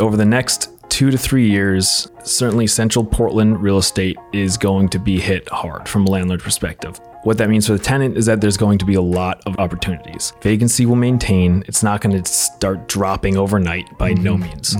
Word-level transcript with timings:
Over 0.00 0.16
the 0.16 0.24
next 0.24 0.70
two 0.88 1.10
to 1.10 1.18
three 1.18 1.48
years, 1.48 2.08
certainly 2.24 2.66
central 2.66 3.04
Portland 3.04 3.62
real 3.62 3.78
estate 3.78 4.16
is 4.32 4.56
going 4.56 4.88
to 4.88 4.98
be 4.98 5.20
hit 5.20 5.48
hard 5.48 5.88
from 5.88 6.06
a 6.06 6.10
landlord 6.10 6.40
perspective. 6.40 7.00
What 7.22 7.38
that 7.38 7.48
means 7.48 7.66
for 7.68 7.74
the 7.74 7.78
tenant 7.78 8.18
is 8.18 8.26
that 8.26 8.40
there's 8.40 8.56
going 8.56 8.78
to 8.78 8.84
be 8.84 8.94
a 8.94 9.00
lot 9.00 9.40
of 9.46 9.56
opportunities. 9.58 10.32
Vacancy 10.42 10.84
will 10.84 10.96
maintain. 10.96 11.62
It's 11.68 11.82
not 11.82 12.00
going 12.00 12.20
to 12.20 12.30
start 12.30 12.88
dropping 12.88 13.36
overnight 13.36 13.96
by 13.96 14.14
no 14.14 14.36
means. 14.36 14.76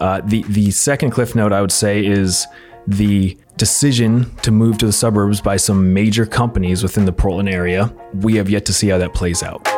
Uh, 0.00 0.20
the 0.24 0.42
the 0.48 0.70
second 0.70 1.10
cliff 1.10 1.34
note 1.34 1.52
I 1.52 1.60
would 1.60 1.72
say 1.72 2.04
is 2.04 2.46
the 2.86 3.36
decision 3.56 4.34
to 4.38 4.50
move 4.50 4.78
to 4.78 4.86
the 4.86 4.92
suburbs 4.92 5.40
by 5.40 5.56
some 5.56 5.92
major 5.92 6.24
companies 6.24 6.82
within 6.82 7.04
the 7.04 7.12
Portland 7.12 7.48
area. 7.48 7.92
We 8.14 8.36
have 8.36 8.48
yet 8.48 8.64
to 8.66 8.72
see 8.72 8.88
how 8.88 8.98
that 8.98 9.12
plays 9.12 9.42
out. 9.42 9.68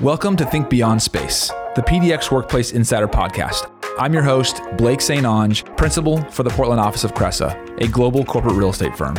Welcome 0.00 0.36
to 0.36 0.44
Think 0.44 0.68
Beyond 0.68 1.02
Space, 1.02 1.50
the 1.76 1.82
PDX 1.82 2.30
Workplace 2.30 2.72
Insider 2.72 3.06
Podcast. 3.06 3.70
I'm 3.98 4.14
your 4.14 4.22
host, 4.22 4.62
Blake 4.78 5.02
St. 5.02 5.26
Ange, 5.26 5.62
principal 5.76 6.22
for 6.30 6.42
the 6.42 6.48
Portland 6.48 6.80
office 6.80 7.04
of 7.04 7.12
Cresa, 7.12 7.54
a 7.82 7.86
global 7.86 8.24
corporate 8.24 8.54
real 8.54 8.70
estate 8.70 8.96
firm. 8.96 9.14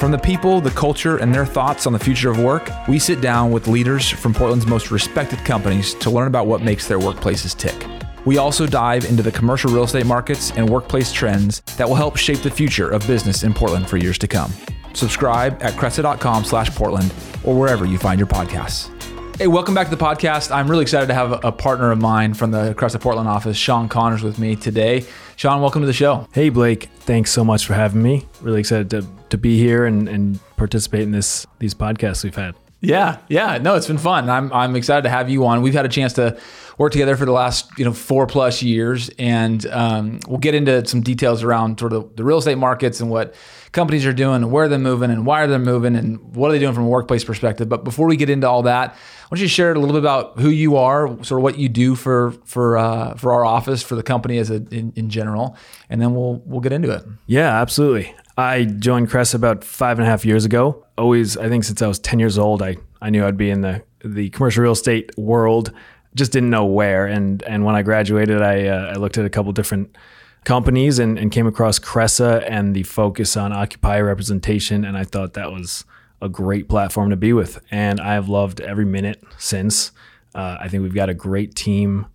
From 0.00 0.10
the 0.10 0.18
people, 0.18 0.60
the 0.60 0.72
culture, 0.72 1.18
and 1.18 1.32
their 1.32 1.46
thoughts 1.46 1.86
on 1.86 1.92
the 1.92 1.98
future 2.00 2.32
of 2.32 2.40
work, 2.40 2.68
we 2.88 2.98
sit 2.98 3.20
down 3.20 3.52
with 3.52 3.68
leaders 3.68 4.10
from 4.10 4.34
Portland's 4.34 4.66
most 4.66 4.90
respected 4.90 5.38
companies 5.44 5.94
to 5.94 6.10
learn 6.10 6.26
about 6.26 6.48
what 6.48 6.62
makes 6.62 6.88
their 6.88 6.98
workplaces 6.98 7.56
tick. 7.56 7.86
We 8.26 8.38
also 8.38 8.66
dive 8.66 9.04
into 9.04 9.22
the 9.22 9.30
commercial 9.30 9.72
real 9.72 9.84
estate 9.84 10.04
markets 10.04 10.50
and 10.56 10.68
workplace 10.68 11.12
trends 11.12 11.60
that 11.76 11.88
will 11.88 11.94
help 11.94 12.16
shape 12.16 12.40
the 12.40 12.50
future 12.50 12.90
of 12.90 13.06
business 13.06 13.44
in 13.44 13.54
Portland 13.54 13.88
for 13.88 13.98
years 13.98 14.18
to 14.18 14.26
come. 14.26 14.52
Subscribe 14.94 15.62
at 15.62 15.74
cresa.com 15.74 16.42
slash 16.42 16.74
Portland 16.74 17.14
or 17.44 17.56
wherever 17.56 17.84
you 17.84 17.98
find 17.98 18.18
your 18.18 18.26
podcasts. 18.26 18.93
Hey, 19.36 19.48
welcome 19.48 19.74
back 19.74 19.90
to 19.90 19.96
the 19.96 20.02
podcast. 20.02 20.54
I'm 20.54 20.70
really 20.70 20.82
excited 20.82 21.08
to 21.08 21.14
have 21.14 21.44
a 21.44 21.50
partner 21.50 21.90
of 21.90 22.00
mine 22.00 22.34
from 22.34 22.52
the 22.52 22.72
Cresa 22.74 23.00
Portland 23.00 23.28
office, 23.28 23.56
Sean 23.56 23.88
Connors, 23.88 24.22
with 24.22 24.38
me 24.38 24.54
today. 24.54 25.04
Sean, 25.34 25.60
welcome 25.60 25.82
to 25.82 25.88
the 25.88 25.92
show. 25.92 26.28
Hey 26.32 26.50
Blake, 26.50 26.84
thanks 27.00 27.32
so 27.32 27.44
much 27.44 27.66
for 27.66 27.74
having 27.74 28.00
me. 28.00 28.28
Really 28.40 28.60
excited 28.60 28.90
to, 28.90 29.04
to 29.30 29.36
be 29.36 29.58
here 29.58 29.86
and, 29.86 30.08
and 30.08 30.38
participate 30.56 31.02
in 31.02 31.10
this 31.10 31.48
these 31.58 31.74
podcasts 31.74 32.22
we've 32.22 32.36
had. 32.36 32.54
Yeah, 32.80 33.18
yeah, 33.28 33.58
no, 33.58 33.74
it's 33.74 33.88
been 33.88 33.98
fun. 33.98 34.30
I'm 34.30 34.52
I'm 34.52 34.76
excited 34.76 35.02
to 35.02 35.08
have 35.08 35.28
you 35.28 35.44
on. 35.46 35.62
We've 35.62 35.74
had 35.74 35.84
a 35.84 35.88
chance 35.88 36.12
to 36.12 36.38
work 36.78 36.92
together 36.92 37.16
for 37.16 37.24
the 37.24 37.32
last 37.32 37.76
you 37.76 37.84
know 37.84 37.92
four 37.92 38.28
plus 38.28 38.62
years, 38.62 39.10
and 39.18 39.66
um, 39.66 40.20
we'll 40.28 40.38
get 40.38 40.54
into 40.54 40.86
some 40.86 41.00
details 41.00 41.42
around 41.42 41.80
sort 41.80 41.92
of 41.92 42.14
the 42.14 42.22
real 42.22 42.38
estate 42.38 42.58
markets 42.58 43.00
and 43.00 43.10
what 43.10 43.34
companies 43.74 44.06
are 44.06 44.12
doing, 44.14 44.50
where 44.50 44.68
they're 44.68 44.78
moving, 44.78 45.10
and 45.10 45.26
why 45.26 45.42
are 45.42 45.46
they 45.46 45.58
moving, 45.58 45.96
and 45.96 46.34
what 46.34 46.48
are 46.48 46.52
they 46.52 46.58
doing 46.58 46.72
from 46.72 46.84
a 46.84 46.88
workplace 46.88 47.24
perspective. 47.24 47.68
But 47.68 47.84
before 47.84 48.06
we 48.06 48.16
get 48.16 48.30
into 48.30 48.48
all 48.48 48.62
that, 48.62 48.92
why 48.92 49.36
don't 49.36 49.40
you 49.40 49.48
share 49.48 49.72
a 49.72 49.78
little 49.78 49.92
bit 49.92 49.98
about 49.98 50.38
who 50.38 50.48
you 50.48 50.76
are, 50.76 51.08
sort 51.22 51.40
of 51.40 51.42
what 51.42 51.58
you 51.58 51.68
do 51.68 51.94
for 51.94 52.32
for 52.44 52.78
uh, 52.78 53.14
for 53.16 53.34
our 53.34 53.44
office, 53.44 53.82
for 53.82 53.94
the 53.94 54.02
company 54.02 54.38
as 54.38 54.50
a 54.50 54.56
in, 54.70 54.92
in 54.96 55.10
general, 55.10 55.56
and 55.90 56.00
then 56.00 56.14
we'll 56.14 56.40
we'll 56.46 56.60
get 56.60 56.72
into 56.72 56.90
it. 56.90 57.04
Yeah, 57.26 57.60
absolutely. 57.60 58.14
I 58.36 58.64
joined 58.64 59.10
Cresa 59.10 59.36
about 59.36 59.62
five 59.62 59.98
and 59.98 60.06
a 60.06 60.10
half 60.10 60.24
years 60.24 60.44
ago. 60.44 60.84
Always, 60.98 61.36
I 61.36 61.48
think 61.48 61.64
since 61.64 61.82
I 61.82 61.86
was 61.86 61.98
10 62.00 62.18
years 62.18 62.36
old, 62.36 62.62
I, 62.62 62.76
I 63.00 63.10
knew 63.10 63.24
I'd 63.24 63.36
be 63.36 63.50
in 63.50 63.60
the, 63.60 63.84
the 64.04 64.30
commercial 64.30 64.62
real 64.62 64.72
estate 64.72 65.16
world. 65.16 65.72
Just 66.16 66.32
didn't 66.32 66.50
know 66.50 66.64
where. 66.64 67.06
And, 67.06 67.42
and 67.44 67.64
when 67.64 67.76
I 67.76 67.82
graduated, 67.82 68.42
I, 68.42 68.66
uh, 68.66 68.92
I 68.92 68.94
looked 68.94 69.18
at 69.18 69.24
a 69.24 69.30
couple 69.30 69.52
different 69.52 69.96
companies 70.44 70.98
and, 70.98 71.18
and 71.18 71.32
came 71.32 71.46
across 71.46 71.78
Cresa 71.78 72.44
and 72.48 72.74
the 72.74 72.82
focus 72.82 73.36
on 73.36 73.52
occupier 73.52 74.04
representation. 74.04 74.84
And 74.84 74.96
I 74.96 75.04
thought 75.04 75.34
that 75.34 75.52
was 75.52 75.84
a 76.20 76.28
great 76.28 76.68
platform 76.68 77.10
to 77.10 77.16
be 77.16 77.32
with. 77.32 77.60
And 77.70 78.00
I 78.00 78.14
have 78.14 78.28
loved 78.28 78.60
every 78.60 78.84
minute 78.84 79.22
since. 79.38 79.92
Uh, 80.34 80.56
I 80.60 80.68
think 80.68 80.82
we've 80.82 80.94
got 80.94 81.08
a 81.08 81.14
great 81.14 81.54
team 81.54 82.06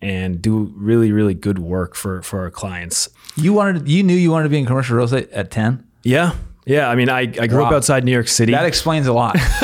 and 0.00 0.40
do 0.40 0.72
really, 0.76 1.12
really 1.12 1.34
good 1.34 1.58
work 1.58 1.94
for, 1.94 2.22
for 2.22 2.40
our 2.40 2.50
clients. 2.50 3.08
You 3.36 3.52
wanted, 3.52 3.88
you 3.88 4.02
knew 4.02 4.14
you 4.14 4.30
wanted 4.30 4.44
to 4.44 4.50
be 4.50 4.58
in 4.58 4.66
commercial 4.66 4.96
real 4.96 5.06
estate 5.06 5.30
at 5.30 5.50
10? 5.50 5.84
Yeah. 6.02 6.34
Yeah. 6.68 6.88
I 6.88 6.94
mean, 6.94 7.08
I, 7.08 7.20
I 7.20 7.46
grew 7.46 7.60
Wow. 7.62 7.66
up 7.68 7.72
outside 7.72 8.04
New 8.04 8.12
York 8.12 8.28
City. 8.28 8.52
That 8.52 8.66
explains 8.66 9.06
a 9.06 9.12
lot. 9.12 9.36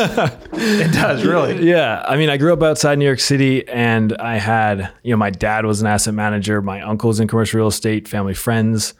it 0.52 0.92
does, 0.92 1.24
really. 1.24 1.68
yeah. 1.68 2.02
I 2.08 2.16
mean, 2.16 2.30
I 2.30 2.36
grew 2.38 2.52
up 2.52 2.62
outside 2.62 2.98
New 2.98 3.04
York 3.04 3.20
City 3.20 3.66
and 3.68 4.16
I 4.18 4.36
had, 4.38 4.90
you 5.02 5.10
know, 5.12 5.16
my 5.16 5.30
dad 5.30 5.66
was 5.66 5.80
an 5.82 5.86
asset 5.86 6.14
manager, 6.14 6.62
my 6.62 6.80
uncle's 6.80 7.20
in 7.20 7.28
commercial 7.28 7.58
real 7.58 7.68
estate, 7.68 8.08
family 8.08 8.34
friends. 8.34 8.94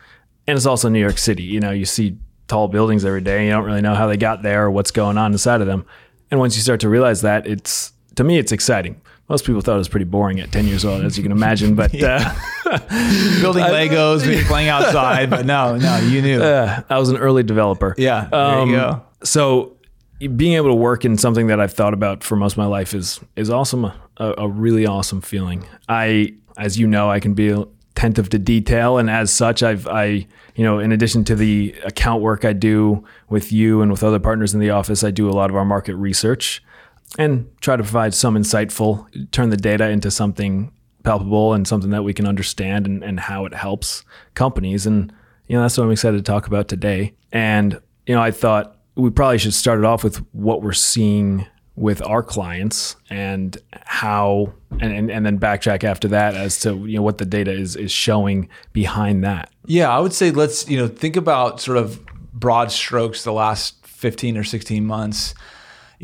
And 0.47 0.57
it's 0.57 0.67
also 0.67 0.89
New 0.91 1.01
York 1.01 1.17
City. 1.19 1.43
You 1.43 1.61
know, 1.61 1.71
you 1.71 1.87
see 1.87 2.19
tall 2.47 2.69
buildings 2.69 3.05
every 3.07 3.23
day. 3.23 3.39
And 3.39 3.47
you 3.47 3.53
don't 3.53 3.65
really 3.65 3.81
know 3.81 3.95
how 3.95 4.07
they 4.07 4.19
got 4.19 4.43
there 4.43 4.65
or 4.67 4.71
what's 4.71 4.91
going 4.91 5.17
on 5.17 5.33
inside 5.33 5.61
of 5.63 5.67
them. 5.67 5.87
And 6.31 6.39
once 6.39 6.57
you 6.57 6.63
start 6.63 6.81
to 6.81 6.89
realize 6.91 7.23
that, 7.23 7.47
it's, 7.47 7.93
to 8.17 8.25
me, 8.25 8.37
it's 8.39 8.53
exciting. 8.53 9.01
Most 9.29 9.45
people 9.47 9.61
thought 9.63 9.77
it 9.77 9.79
was 9.79 9.89
pretty 9.89 10.05
boring 10.05 10.39
at 10.41 10.53
10 10.53 10.67
years 10.67 10.85
old, 10.85 11.03
as 11.03 11.17
you 11.17 11.23
can 11.23 11.33
imagine. 11.33 11.75
But 11.75 11.95
uh, 12.03 12.19
Building 13.41 13.65
Legos, 13.65 14.27
maybe 14.27 14.45
playing 14.45 14.69
outside, 14.69 15.31
but 15.31 15.47
no, 15.47 15.77
no, 15.77 15.97
you 15.99 16.21
knew. 16.23 16.43
uh, 16.43 16.83
I 16.91 16.99
was 16.99 17.09
an 17.11 17.17
early 17.17 17.43
developer. 17.43 17.95
yeah, 17.99 18.29
there 18.31 18.41
Um, 18.41 18.71
you 18.71 18.77
go. 18.77 19.03
So 19.23 19.77
being 20.37 20.55
able 20.55 20.69
to 20.71 20.75
work 20.75 21.05
in 21.05 21.17
something 21.19 21.47
that 21.49 21.61
I've 21.61 21.73
thought 21.73 21.95
about 21.95 22.23
for 22.23 22.37
most 22.37 22.53
of 22.55 22.59
my 22.59 22.67
life 22.67 22.95
is 22.95 23.21
is 23.37 23.51
awesome. 23.51 23.87
A, 24.19 24.35
a 24.39 24.49
really 24.49 24.87
awesome 24.87 25.21
feeling. 25.21 25.65
I, 25.89 26.35
as 26.57 26.79
you 26.79 26.87
know, 26.87 27.11
I 27.11 27.19
can 27.21 27.35
be 27.35 27.49
attentive 27.49 28.29
to 28.31 28.39
detail, 28.39 28.99
and 28.99 29.09
as 29.11 29.33
such, 29.33 29.63
I've 29.63 29.87
I 29.89 30.27
you 30.55 30.65
know 30.65 30.79
in 30.79 30.93
addition 30.93 31.25
to 31.25 31.35
the 31.35 31.75
account 31.85 32.23
work 32.23 32.45
I 32.45 32.53
do 32.53 33.05
with 33.29 33.53
you 33.53 33.81
and 33.83 33.91
with 33.91 34.05
other 34.05 34.21
partners 34.21 34.55
in 34.55 34.61
the 34.61 34.71
office, 34.71 35.03
I 35.03 35.11
do 35.11 35.29
a 35.29 35.33
lot 35.33 35.51
of 35.51 35.57
our 35.57 35.65
market 35.65 35.97
research 35.97 36.63
and 37.19 37.51
try 37.61 37.77
to 37.77 37.83
provide 37.83 38.15
some 38.15 38.35
insightful, 38.35 39.07
turn 39.31 39.51
the 39.51 39.57
data 39.57 39.89
into 39.89 40.11
something 40.11 40.73
palpable 41.05 41.53
and 41.53 41.69
something 41.69 41.91
that 41.91 42.03
we 42.03 42.15
can 42.15 42.27
understand 42.27 42.87
and, 42.87 43.05
and 43.05 43.21
how 43.21 43.45
it 43.45 43.55
helps 43.55 44.05
companies. 44.35 44.87
And, 44.87 45.13
you 45.47 45.57
know, 45.57 45.63
that's 45.63 45.77
what 45.77 45.85
I'm 45.85 45.93
excited 45.93 46.17
to 46.17 46.23
talk 46.23 46.47
about 46.47 46.69
today. 46.69 47.15
And, 47.31 47.81
you 48.07 48.15
know, 48.15 48.23
I 48.23 48.31
thought 48.31 48.77
we 48.97 49.11
probably 49.11 49.39
should 49.39 49.55
start 49.55 49.79
it 49.79 49.85
off 49.85 50.03
with 50.03 50.17
what 50.33 50.63
we're 50.63 50.73
seeing 50.73 51.47
with 51.77 52.01
our 52.03 52.23
clients 52.23 52.95
and 53.11 53.59
how 53.73 54.53
and, 54.81 54.93
and, 54.93 55.11
and 55.11 55.27
then 55.27 55.39
backtrack 55.39 55.83
after 55.83 56.07
that 56.09 56.35
as 56.35 56.61
to 56.61 56.87
you 56.87 56.97
know 56.97 57.03
what 57.03 57.19
the 57.19 57.25
data 57.25 57.51
is 57.51 57.75
is 57.75 57.91
showing 57.91 58.49
behind 58.73 59.25
that. 59.25 59.51
Yeah, 59.67 59.91
I 59.91 59.99
would 59.99 60.13
say 60.13 60.31
let's 60.31 60.69
you 60.69 60.79
know 60.79 60.87
think 60.87 61.17
about 61.17 61.61
sort 61.61 61.79
of 61.79 62.05
broad 62.33 62.71
strokes 62.71 63.25
the 63.25 63.33
last 63.33 63.85
15 63.87 64.37
or 64.37 64.45
16 64.45 64.87
months. 64.87 65.35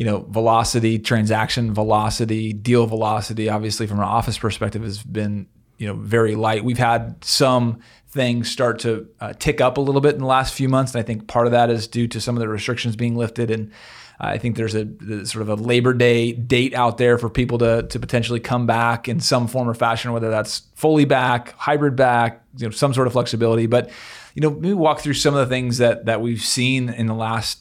You 0.01 0.07
know, 0.07 0.21
velocity, 0.31 0.99
transaction 0.99 1.75
velocity, 1.75 2.55
deal 2.55 2.87
velocity, 2.87 3.51
obviously 3.51 3.87
from 3.87 3.99
an 3.99 4.05
office 4.05 4.39
perspective 4.39 4.83
has 4.83 5.03
been, 5.03 5.47
you 5.77 5.87
know, 5.87 5.95
very 5.95 6.35
light. 6.37 6.65
We've 6.65 6.79
had 6.79 7.23
some 7.23 7.81
things 8.09 8.51
start 8.51 8.79
to 8.81 9.09
uh, 9.21 9.35
tick 9.35 9.61
up 9.61 9.77
a 9.77 9.81
little 9.83 10.01
bit 10.01 10.15
in 10.15 10.21
the 10.21 10.27
last 10.27 10.55
few 10.55 10.71
months. 10.71 10.95
And 10.95 11.01
I 11.01 11.07
think 11.07 11.29
part 11.29 11.47
of 11.47 11.53
that 11.53 11.69
is 11.69 11.87
due 11.87 12.09
to 12.09 12.19
some 12.19 12.35
of 12.35 12.41
the 12.41 12.49
restrictions 12.49 12.97
being 12.97 13.15
lifted. 13.15 13.51
And 13.51 13.73
I 14.19 14.39
think 14.39 14.57
there's 14.57 14.75
a 14.75 14.87
sort 15.27 15.43
of 15.43 15.51
a 15.51 15.55
Labor 15.55 15.93
Day 15.93 16.33
date 16.33 16.75
out 16.75 16.97
there 16.97 17.19
for 17.19 17.29
people 17.29 17.59
to, 17.59 17.83
to 17.83 18.01
potentially 18.01 18.41
come 18.41 18.67
back 18.67 19.07
in 19.07 19.21
some 19.21 19.49
form 19.49 19.69
or 19.69 19.75
fashion, 19.75 20.13
whether 20.15 20.31
that's 20.31 20.63
fully 20.77 21.05
back, 21.05 21.53
hybrid 21.59 21.95
back, 21.95 22.43
you 22.57 22.67
know, 22.67 22.71
some 22.71 22.95
sort 22.95 23.07
of 23.07 23.13
flexibility. 23.13 23.67
But, 23.67 23.91
you 24.35 24.41
know, 24.41 24.51
maybe 24.51 24.73
walk 24.73 25.01
through 25.01 25.15
some 25.15 25.35
of 25.35 25.47
the 25.47 25.55
things 25.55 25.77
that 25.77 26.07
that 26.07 26.23
we've 26.23 26.43
seen 26.43 26.89
in 26.89 27.07
the 27.07 27.15
last 27.15 27.61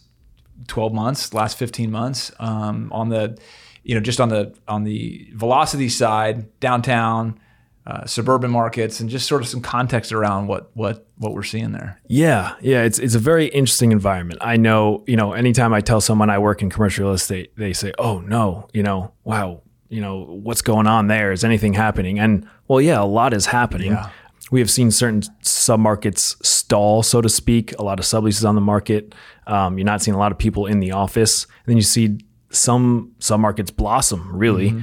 12 0.68 0.94
months, 0.94 1.34
last 1.34 1.58
15 1.58 1.92
months, 1.92 2.32
um, 2.40 2.92
on 2.92 3.10
the, 3.10 3.38
you 3.84 3.96
know, 3.96 4.02
just 4.02 4.20
on 4.20 4.30
the 4.30 4.56
on 4.68 4.84
the 4.84 5.30
velocity 5.34 5.90
side, 5.90 6.60
downtown, 6.60 7.40
uh, 7.88 8.06
suburban 8.06 8.52
markets, 8.52 9.00
and 9.00 9.10
just 9.10 9.28
sort 9.28 9.42
of 9.42 9.48
some 9.48 9.62
context 9.62 10.12
around 10.12 10.48
what 10.48 10.70
what 10.76 11.08
what 11.18 11.34
we're 11.34 11.44
seeing 11.44 11.72
there. 11.72 12.00
Yeah, 12.08 12.54
yeah, 12.62 12.84
it's 12.84 13.00
it's 13.00 13.16
a 13.16 13.20
very 13.20 13.48
interesting 13.48 13.92
environment. 13.92 14.40
I 14.42 14.58
know, 14.58 15.04
you 15.08 15.16
know, 15.16 15.34
anytime 15.34 15.74
I 15.74 15.82
tell 15.82 16.02
someone 16.02 16.30
I 16.30 16.38
work 16.38 16.62
in 16.62 16.70
commercial 16.70 17.06
real 17.06 17.14
estate, 17.14 17.52
they 17.58 17.74
say, 17.74 17.92
"Oh 17.98 18.20
no, 18.20 18.68
you 18.74 18.84
know, 18.84 19.14
wow, 19.24 19.62
you 19.90 20.02
know, 20.02 20.20
what's 20.20 20.62
going 20.62 20.86
on 20.86 21.08
there? 21.08 21.32
Is 21.32 21.44
anything 21.44 21.74
happening?" 21.74 22.20
And 22.20 22.48
well, 22.68 22.80
yeah, 22.80 23.02
a 23.02 23.06
lot 23.06 23.34
is 23.34 23.48
happening. 23.48 23.94
Yeah. 23.94 24.10
We 24.52 24.60
have 24.60 24.70
seen 24.70 24.92
certain 24.92 25.22
submarkets 25.44 26.44
stall, 26.46 27.04
so 27.04 27.22
to 27.22 27.30
speak. 27.30 27.78
A 27.80 27.84
lot 27.84 28.00
of 28.00 28.06
subleases 28.06 28.48
on 28.48 28.56
the 28.56 28.62
market. 28.62 29.14
Um, 29.50 29.78
you're 29.78 29.86
not 29.86 30.02
seeing 30.02 30.16
a 30.16 30.20
lot 30.20 30.32
of 30.32 30.38
people 30.38 30.68
in 30.68 30.80
the 30.80 30.92
office. 30.92 31.46
And 31.46 31.72
then 31.72 31.78
you 31.78 31.84
see 31.84 32.20
some 32.52 33.14
some 33.20 33.42
markets 33.42 33.72
blossom. 33.72 34.36
Really, 34.36 34.76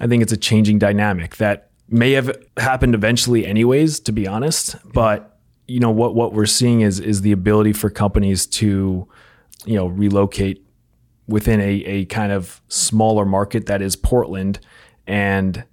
I 0.00 0.06
think 0.06 0.22
it's 0.22 0.32
a 0.32 0.36
changing 0.36 0.78
dynamic 0.78 1.36
that 1.36 1.70
may 1.88 2.12
have 2.12 2.34
happened 2.56 2.94
eventually, 2.94 3.46
anyways. 3.46 4.00
To 4.00 4.12
be 4.12 4.26
honest, 4.26 4.76
but 4.92 5.38
you 5.68 5.78
know 5.78 5.90
what 5.90 6.14
what 6.14 6.32
we're 6.32 6.46
seeing 6.46 6.80
is 6.80 7.00
is 7.00 7.20
the 7.20 7.32
ability 7.32 7.72
for 7.72 7.90
companies 7.90 8.46
to 8.46 9.06
you 9.66 9.76
know 9.76 9.86
relocate 9.86 10.64
within 11.26 11.60
a, 11.60 11.72
a 11.84 12.04
kind 12.06 12.32
of 12.32 12.60
smaller 12.68 13.24
market 13.24 13.66
that 13.66 13.80
is 13.80 13.96
Portland 13.96 14.60
and 15.06 15.64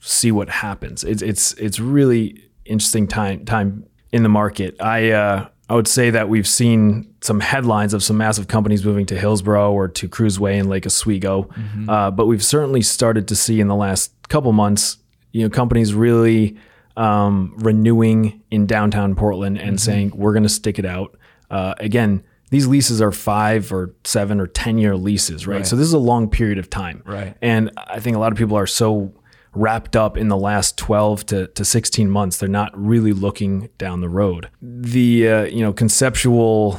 see 0.00 0.32
what 0.32 0.48
happens. 0.48 1.04
It's 1.04 1.22
it's 1.22 1.52
it's 1.54 1.78
really 1.78 2.44
interesting 2.64 3.06
time 3.06 3.44
time 3.44 3.86
in 4.12 4.22
the 4.22 4.28
market. 4.28 4.80
I 4.80 5.10
uh, 5.10 5.48
I 5.70 5.74
would 5.74 5.86
say 5.86 6.10
that 6.10 6.28
we've 6.28 6.48
seen 6.48 7.14
some 7.20 7.38
headlines 7.38 7.94
of 7.94 8.02
some 8.02 8.16
massive 8.16 8.48
companies 8.48 8.84
moving 8.84 9.06
to 9.06 9.16
Hillsboro 9.16 9.72
or 9.72 9.86
to 9.86 10.08
Kruse 10.08 10.38
Way 10.40 10.58
and 10.58 10.68
Lake 10.68 10.84
Oswego, 10.84 11.48
uh, 11.88 12.10
but 12.10 12.26
we've 12.26 12.44
certainly 12.44 12.82
started 12.82 13.28
to 13.28 13.36
see 13.36 13.60
in 13.60 13.68
the 13.68 13.76
last 13.76 14.12
couple 14.28 14.52
months, 14.52 14.98
you 15.30 15.44
know, 15.44 15.48
companies 15.48 15.94
really 15.94 16.56
um, 16.96 17.54
renewing 17.58 18.42
in 18.50 18.66
downtown 18.66 19.14
Portland 19.14 19.58
and 19.58 19.80
saying 19.80 20.12
we're 20.14 20.32
going 20.32 20.42
to 20.42 20.48
stick 20.48 20.80
it 20.80 20.84
out. 20.84 21.16
Uh, 21.50 21.74
again, 21.78 22.24
these 22.50 22.66
leases 22.66 23.00
are 23.00 23.12
five 23.12 23.72
or 23.72 23.94
seven 24.02 24.40
or 24.40 24.48
ten 24.48 24.76
year 24.76 24.96
leases, 24.96 25.46
right? 25.46 25.64
So 25.64 25.76
this 25.76 25.86
is 25.86 25.92
a 25.92 25.98
long 25.98 26.28
period 26.28 26.58
of 26.58 26.68
time, 26.68 27.02
Right. 27.06 27.36
And 27.40 27.70
I 27.76 28.00
think 28.00 28.16
a 28.16 28.18
lot 28.18 28.32
of 28.32 28.38
people 28.38 28.56
are 28.56 28.66
so 28.66 29.12
wrapped 29.54 29.96
up 29.96 30.16
in 30.16 30.28
the 30.28 30.36
last 30.36 30.78
12 30.78 31.26
to, 31.26 31.46
to 31.48 31.64
16 31.64 32.10
months. 32.10 32.38
They're 32.38 32.48
not 32.48 32.70
really 32.74 33.12
looking 33.12 33.68
down 33.78 34.00
the 34.00 34.08
road. 34.08 34.48
The 34.62 35.28
uh, 35.28 35.42
you 35.44 35.60
know 35.60 35.72
conceptual 35.72 36.78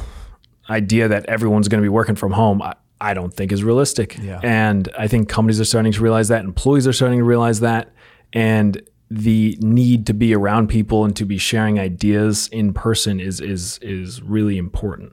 idea 0.70 1.08
that 1.08 1.26
everyone's 1.26 1.68
going 1.68 1.80
to 1.80 1.84
be 1.84 1.90
working 1.90 2.14
from 2.14 2.32
home 2.32 2.62
I, 2.62 2.74
I 3.00 3.14
don't 3.14 3.34
think 3.34 3.52
is 3.52 3.64
realistic. 3.64 4.16
Yeah. 4.18 4.40
and 4.42 4.88
i 4.96 5.08
think 5.08 5.28
companies 5.28 5.60
are 5.60 5.64
starting 5.64 5.92
to 5.92 6.00
realize 6.00 6.28
that 6.28 6.44
employees 6.44 6.86
are 6.86 6.92
starting 6.92 7.18
to 7.18 7.24
realize 7.24 7.60
that 7.60 7.92
and 8.32 8.80
the 9.14 9.58
need 9.60 10.06
to 10.06 10.14
be 10.14 10.34
around 10.34 10.68
people 10.68 11.04
and 11.04 11.14
to 11.16 11.26
be 11.26 11.36
sharing 11.36 11.78
ideas 11.78 12.48
in 12.48 12.72
person 12.72 13.20
is 13.20 13.40
is 13.40 13.78
is 13.82 14.22
really 14.22 14.56
important. 14.56 15.12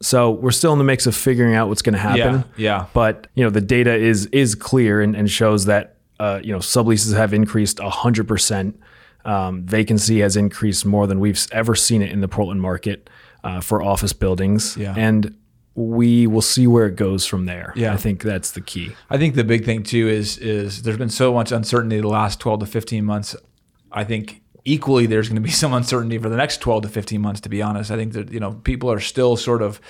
So 0.00 0.30
we're 0.30 0.50
still 0.50 0.72
in 0.72 0.78
the 0.78 0.84
mix 0.84 1.06
of 1.06 1.14
figuring 1.14 1.54
out 1.54 1.68
what's 1.68 1.82
going 1.82 1.92
to 1.92 2.00
happen. 2.00 2.44
Yeah, 2.56 2.78
yeah. 2.80 2.86
but 2.92 3.28
you 3.34 3.44
know 3.44 3.50
the 3.50 3.60
data 3.60 3.94
is 3.94 4.26
is 4.26 4.56
clear 4.56 5.00
and, 5.00 5.14
and 5.14 5.30
shows 5.30 5.66
that 5.66 5.97
uh, 6.18 6.40
you 6.42 6.52
know 6.52 6.58
subleases 6.58 7.16
have 7.16 7.32
increased 7.34 7.78
hundred 7.80 8.26
percent. 8.28 8.78
Um, 9.24 9.64
vacancy 9.66 10.20
has 10.20 10.36
increased 10.36 10.86
more 10.86 11.06
than 11.06 11.20
we've 11.20 11.44
ever 11.52 11.74
seen 11.74 12.02
it 12.02 12.10
in 12.12 12.20
the 12.20 12.28
Portland 12.28 12.62
market 12.62 13.10
uh, 13.44 13.60
for 13.60 13.82
office 13.82 14.12
buildings, 14.12 14.76
Yeah. 14.76 14.94
and 14.96 15.34
we 15.74 16.26
will 16.26 16.40
see 16.42 16.66
where 16.66 16.86
it 16.86 16.96
goes 16.96 17.26
from 17.26 17.44
there. 17.46 17.72
Yeah. 17.76 17.92
I 17.92 17.96
think 17.98 18.22
that's 18.22 18.50
the 18.52 18.60
key. 18.60 18.92
I 19.10 19.18
think 19.18 19.34
the 19.34 19.44
big 19.44 19.64
thing 19.64 19.82
too 19.82 20.08
is 20.08 20.38
is 20.38 20.82
there's 20.82 20.96
been 20.98 21.10
so 21.10 21.32
much 21.34 21.52
uncertainty 21.52 22.00
the 22.00 22.08
last 22.08 22.40
12 22.40 22.60
to 22.60 22.66
15 22.66 23.04
months. 23.04 23.36
I 23.92 24.04
think 24.04 24.40
equally 24.64 25.06
there's 25.06 25.28
going 25.28 25.36
to 25.36 25.42
be 25.42 25.50
some 25.62 25.72
uncertainty 25.74 26.18
for 26.18 26.28
the 26.28 26.36
next 26.36 26.58
12 26.62 26.82
to 26.84 26.88
15 26.88 27.20
months. 27.20 27.40
To 27.42 27.48
be 27.48 27.60
honest, 27.62 27.90
I 27.90 27.96
think 27.96 28.12
that 28.14 28.32
you 28.32 28.40
know 28.40 28.52
people 28.64 28.90
are 28.90 29.00
still 29.00 29.36
sort 29.36 29.62
of 29.62 29.80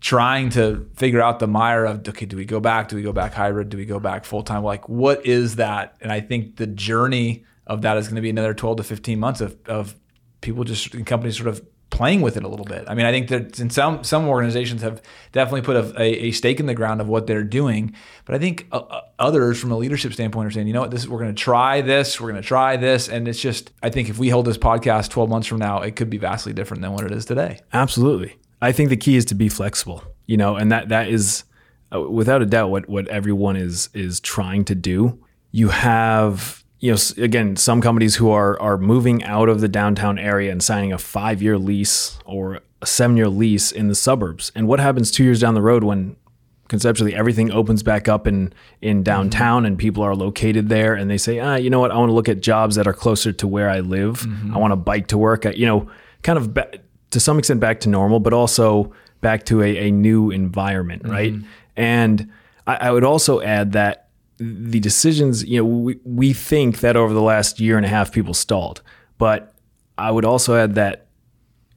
trying 0.00 0.50
to 0.50 0.88
figure 0.94 1.20
out 1.20 1.38
the 1.38 1.46
mire 1.46 1.84
of 1.84 2.08
okay, 2.08 2.26
do 2.26 2.36
we 2.36 2.44
go 2.44 2.60
back? 2.60 2.88
Do 2.88 2.96
we 2.96 3.02
go 3.02 3.12
back 3.12 3.34
hybrid? 3.34 3.68
Do 3.68 3.76
we 3.76 3.86
go 3.86 3.98
back 3.98 4.24
full 4.24 4.42
time? 4.42 4.62
Like 4.62 4.88
what 4.88 5.26
is 5.26 5.56
that? 5.56 5.96
And 6.00 6.12
I 6.12 6.20
think 6.20 6.56
the 6.56 6.66
journey 6.66 7.44
of 7.66 7.82
that 7.82 7.96
is 7.96 8.06
going 8.06 8.16
to 8.16 8.22
be 8.22 8.30
another 8.30 8.54
12 8.54 8.78
to 8.78 8.82
15 8.82 9.18
months 9.18 9.40
of 9.40 9.56
of 9.66 9.94
people 10.40 10.64
just 10.64 10.94
and 10.94 11.06
companies 11.06 11.36
sort 11.36 11.48
of 11.48 11.62
playing 11.90 12.20
with 12.20 12.36
it 12.36 12.44
a 12.44 12.48
little 12.48 12.64
bit. 12.64 12.84
I 12.86 12.94
mean, 12.94 13.06
I 13.06 13.12
think 13.12 13.28
that 13.28 13.58
in 13.58 13.70
some 13.70 14.04
some 14.04 14.28
organizations 14.28 14.82
have 14.82 15.02
definitely 15.32 15.62
put 15.62 15.76
a, 15.76 16.00
a, 16.00 16.30
stake 16.32 16.60
in 16.60 16.66
the 16.66 16.74
ground 16.74 17.00
of 17.00 17.08
what 17.08 17.26
they're 17.26 17.44
doing, 17.44 17.94
but 18.24 18.34
I 18.34 18.38
think 18.38 18.66
uh, 18.72 18.76
uh, 18.76 19.00
others, 19.18 19.58
from 19.58 19.72
a 19.72 19.76
leadership 19.76 20.12
standpoint, 20.12 20.46
are 20.46 20.50
saying, 20.50 20.66
you 20.66 20.72
know 20.72 20.80
what, 20.80 20.90
this 20.90 21.08
we're 21.08 21.18
going 21.18 21.34
to 21.34 21.42
try 21.42 21.80
this, 21.80 22.20
we're 22.20 22.30
going 22.30 22.42
to 22.42 22.46
try 22.46 22.76
this, 22.76 23.08
and 23.08 23.26
it's 23.26 23.40
just 23.40 23.72
I 23.82 23.90
think 23.90 24.08
if 24.08 24.18
we 24.18 24.28
hold 24.28 24.46
this 24.46 24.58
podcast 24.58 25.10
12 25.10 25.28
months 25.28 25.48
from 25.48 25.58
now, 25.58 25.80
it 25.82 25.96
could 25.96 26.10
be 26.10 26.18
vastly 26.18 26.52
different 26.52 26.82
than 26.82 26.92
what 26.92 27.04
it 27.04 27.12
is 27.12 27.24
today. 27.24 27.60
Absolutely. 27.72 28.36
I 28.60 28.72
think 28.72 28.90
the 28.90 28.96
key 28.96 29.16
is 29.16 29.24
to 29.26 29.34
be 29.34 29.48
flexible, 29.48 30.02
you 30.26 30.36
know, 30.36 30.56
and 30.56 30.70
that 30.72 30.88
that 30.88 31.08
is 31.08 31.44
uh, 31.94 32.00
without 32.00 32.42
a 32.42 32.46
doubt 32.46 32.70
what 32.70 32.88
what 32.88 33.08
everyone 33.08 33.56
is 33.56 33.88
is 33.94 34.20
trying 34.20 34.64
to 34.66 34.74
do. 34.74 35.18
You 35.52 35.68
have 35.68 36.64
you 36.80 36.92
know 36.92 36.98
again 37.22 37.56
some 37.56 37.80
companies 37.80 38.16
who 38.16 38.30
are 38.30 38.60
are 38.60 38.78
moving 38.78 39.22
out 39.24 39.48
of 39.48 39.60
the 39.60 39.68
downtown 39.68 40.18
area 40.18 40.50
and 40.50 40.62
signing 40.62 40.92
a 40.92 40.96
5-year 40.96 41.58
lease 41.58 42.18
or 42.24 42.56
a 42.82 42.86
7-year 42.86 43.28
lease 43.28 43.72
in 43.72 43.88
the 43.88 43.94
suburbs. 43.94 44.52
And 44.54 44.68
what 44.68 44.80
happens 44.80 45.10
2 45.10 45.24
years 45.24 45.40
down 45.40 45.54
the 45.54 45.62
road 45.62 45.84
when 45.84 46.16
conceptually 46.68 47.14
everything 47.14 47.50
opens 47.50 47.82
back 47.82 48.08
up 48.08 48.26
in 48.26 48.52
in 48.82 49.02
downtown 49.02 49.64
and 49.64 49.78
people 49.78 50.02
are 50.02 50.14
located 50.14 50.68
there 50.68 50.94
and 50.94 51.10
they 51.10 51.16
say 51.16 51.38
ah 51.38 51.54
you 51.54 51.70
know 51.70 51.80
what? 51.80 51.90
I 51.90 51.96
want 51.96 52.10
to 52.10 52.14
look 52.14 52.28
at 52.28 52.40
jobs 52.40 52.74
that 52.76 52.86
are 52.86 52.92
closer 52.92 53.32
to 53.32 53.46
where 53.46 53.70
i 53.70 53.80
live. 53.80 54.26
I 54.52 54.58
want 54.58 54.72
to 54.72 54.76
bike 54.76 55.06
to 55.08 55.18
work. 55.18 55.46
I, 55.46 55.52
you 55.52 55.64
know 55.66 55.88
kind 56.22 56.36
of 56.38 56.52
ba- 56.52 56.78
to 57.10 57.20
some 57.20 57.38
extent 57.38 57.60
back 57.60 57.80
to 57.80 57.88
normal 57.88 58.20
but 58.20 58.32
also 58.32 58.92
back 59.20 59.44
to 59.44 59.62
a, 59.62 59.88
a 59.88 59.90
new 59.90 60.30
environment 60.30 61.02
mm-hmm. 61.02 61.12
right 61.12 61.34
and 61.76 62.30
I, 62.66 62.76
I 62.76 62.90
would 62.90 63.04
also 63.04 63.40
add 63.40 63.72
that 63.72 64.08
the 64.38 64.80
decisions 64.80 65.44
you 65.44 65.58
know 65.58 65.64
we, 65.64 65.98
we 66.04 66.32
think 66.32 66.80
that 66.80 66.96
over 66.96 67.12
the 67.12 67.22
last 67.22 67.60
year 67.60 67.76
and 67.76 67.84
a 67.84 67.88
half 67.88 68.12
people 68.12 68.34
stalled 68.34 68.82
but 69.18 69.54
i 69.96 70.10
would 70.10 70.24
also 70.24 70.54
add 70.54 70.74
that 70.76 71.08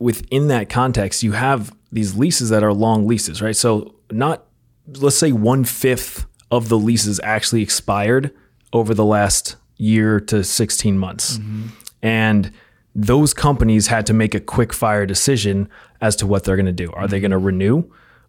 within 0.02 0.48
that 0.48 0.68
context, 0.68 1.22
you 1.22 1.34
have 1.34 1.72
these 1.92 2.16
leases 2.16 2.50
that 2.50 2.64
are 2.64 2.74
long 2.74 3.08
leases, 3.08 3.42
right? 3.42 3.56
So 3.56 3.96
not 4.10 4.46
let's 4.98 5.16
say 5.16 5.32
one 5.32 5.64
fifth 5.64 6.26
of 6.50 6.68
the 6.68 6.78
leases 6.78 7.20
actually 7.24 7.62
expired 7.62 8.34
over 8.74 8.94
the 8.94 9.06
last 9.06 9.56
year 9.78 10.20
to 10.20 10.44
16 10.44 10.98
months. 10.98 11.38
Mm-hmm. 11.38 11.68
And 12.02 12.52
those 12.94 13.34
companies 13.34 13.88
had 13.88 14.06
to 14.08 14.14
make 14.14 14.36
a 14.36 14.40
quick 14.40 14.74
fire 14.74 15.06
decision 15.06 15.70
as 16.02 16.16
to 16.18 16.28
what 16.28 16.44
they're 16.44 16.56
going 16.56 16.66
to 16.66 16.72
do. 16.72 16.92
Are 16.92 17.08
they 17.08 17.18
mm-hmm. 17.18 17.22
going 17.22 17.32
to 17.32 17.38
renew? 17.38 17.84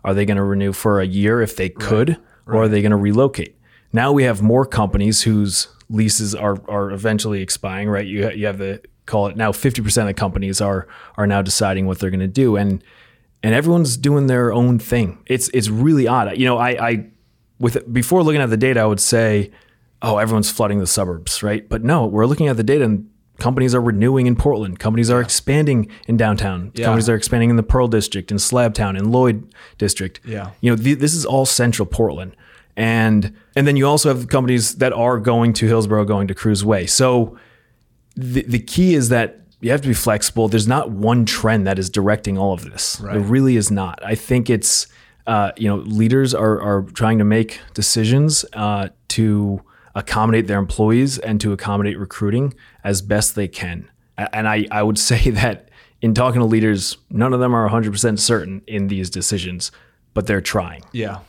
Are 0.04 0.14
they 0.14 0.24
going 0.24 0.36
to 0.36 0.42
renew 0.42 0.72
for 0.72 1.00
a 1.00 1.06
year 1.06 1.40
if 1.40 1.56
they 1.56 1.68
could? 1.68 2.18
Or 2.46 2.62
are 2.62 2.68
they 2.68 2.82
going 2.82 2.90
to 2.90 2.96
relocate? 2.96 3.56
Now 3.92 4.12
we 4.12 4.24
have 4.24 4.42
more 4.42 4.66
companies 4.66 5.22
whose 5.22 5.68
leases 5.88 6.34
are, 6.34 6.60
are 6.68 6.90
eventually 6.90 7.42
expiring, 7.42 7.88
right? 7.88 8.06
You, 8.06 8.30
you 8.30 8.46
have 8.46 8.58
the 8.58 8.82
call 9.06 9.26
it 9.26 9.36
now 9.36 9.50
50% 9.50 10.08
of 10.08 10.16
companies 10.16 10.60
are 10.60 10.86
are 11.16 11.26
now 11.26 11.42
deciding 11.42 11.86
what 11.86 11.98
they're 11.98 12.10
going 12.10 12.20
to 12.20 12.28
do 12.28 12.56
and 12.56 12.82
and 13.42 13.54
everyone's 13.54 13.96
doing 13.96 14.28
their 14.28 14.52
own 14.52 14.78
thing. 14.78 15.18
It's 15.26 15.48
it's 15.48 15.68
really 15.68 16.06
odd. 16.06 16.36
You 16.38 16.46
know, 16.46 16.58
I 16.58 16.70
I 16.70 17.06
with 17.58 17.92
before 17.92 18.22
looking 18.22 18.40
at 18.40 18.50
the 18.50 18.56
data, 18.56 18.80
I 18.80 18.86
would 18.86 19.00
say, 19.00 19.50
oh, 20.00 20.18
everyone's 20.18 20.50
flooding 20.50 20.78
the 20.78 20.86
suburbs, 20.86 21.42
right? 21.42 21.68
But 21.68 21.82
no, 21.82 22.06
we're 22.06 22.26
looking 22.26 22.48
at 22.48 22.56
the 22.56 22.62
data 22.62 22.84
and 22.84 23.10
companies 23.38 23.74
are 23.74 23.80
renewing 23.80 24.26
in 24.26 24.36
Portland. 24.36 24.78
Companies 24.78 25.10
are 25.10 25.20
expanding 25.20 25.90
in 26.06 26.16
downtown. 26.16 26.70
Companies 26.72 27.08
are 27.08 27.14
expanding 27.14 27.50
in 27.50 27.56
the 27.56 27.62
Pearl 27.62 27.88
District, 27.88 28.30
in 28.30 28.36
Slabtown, 28.36 28.98
in 28.98 29.10
Lloyd 29.10 29.52
District. 29.78 30.20
Yeah. 30.24 30.50
You 30.60 30.70
know, 30.70 30.82
th- 30.82 30.98
this 30.98 31.14
is 31.14 31.24
all 31.24 31.46
central 31.46 31.86
Portland. 31.86 32.36
And 32.76 33.36
and 33.54 33.66
then 33.66 33.76
you 33.76 33.86
also 33.86 34.08
have 34.08 34.28
companies 34.28 34.76
that 34.76 34.92
are 34.92 35.18
going 35.18 35.52
to 35.54 35.66
Hillsboro, 35.66 36.04
going 36.04 36.28
to 36.28 36.34
Kruse 36.34 36.64
Way. 36.64 36.86
So 36.86 37.36
the, 38.16 38.42
the 38.42 38.58
key 38.58 38.94
is 38.94 39.10
that 39.10 39.40
you 39.60 39.70
have 39.70 39.82
to 39.82 39.88
be 39.88 39.94
flexible. 39.94 40.48
There's 40.48 40.66
not 40.66 40.90
one 40.90 41.24
trend 41.24 41.66
that 41.66 41.78
is 41.78 41.90
directing 41.90 42.38
all 42.38 42.52
of 42.52 42.64
this. 42.64 42.96
There 42.96 43.20
really 43.20 43.56
is 43.56 43.70
not. 43.70 44.04
I 44.04 44.14
think 44.14 44.48
it's 44.48 44.86
uh, 45.26 45.52
you 45.56 45.68
know 45.68 45.76
leaders 45.76 46.34
are 46.34 46.60
are 46.60 46.82
trying 46.94 47.18
to 47.18 47.24
make 47.24 47.60
decisions 47.74 48.44
uh, 48.54 48.88
to 49.08 49.62
accommodate 49.94 50.46
their 50.46 50.58
employees 50.58 51.18
and 51.18 51.40
to 51.40 51.52
accommodate 51.52 51.98
recruiting 51.98 52.54
as 52.84 53.02
best 53.02 53.34
they 53.34 53.48
can. 53.48 53.90
And 54.16 54.48
I 54.48 54.66
I 54.70 54.82
would 54.82 54.98
say 55.10 55.30
that 55.30 55.70
in 56.00 56.14
talking 56.14 56.40
to 56.40 56.46
leaders, 56.46 56.96
none 57.10 57.32
of 57.32 57.38
them 57.38 57.54
are 57.54 57.68
100% 57.68 58.18
certain 58.18 58.60
in 58.66 58.88
these 58.88 59.08
decisions, 59.08 59.70
but 60.14 60.26
they're 60.26 60.40
trying. 60.40 60.82
Yeah, 60.90 61.20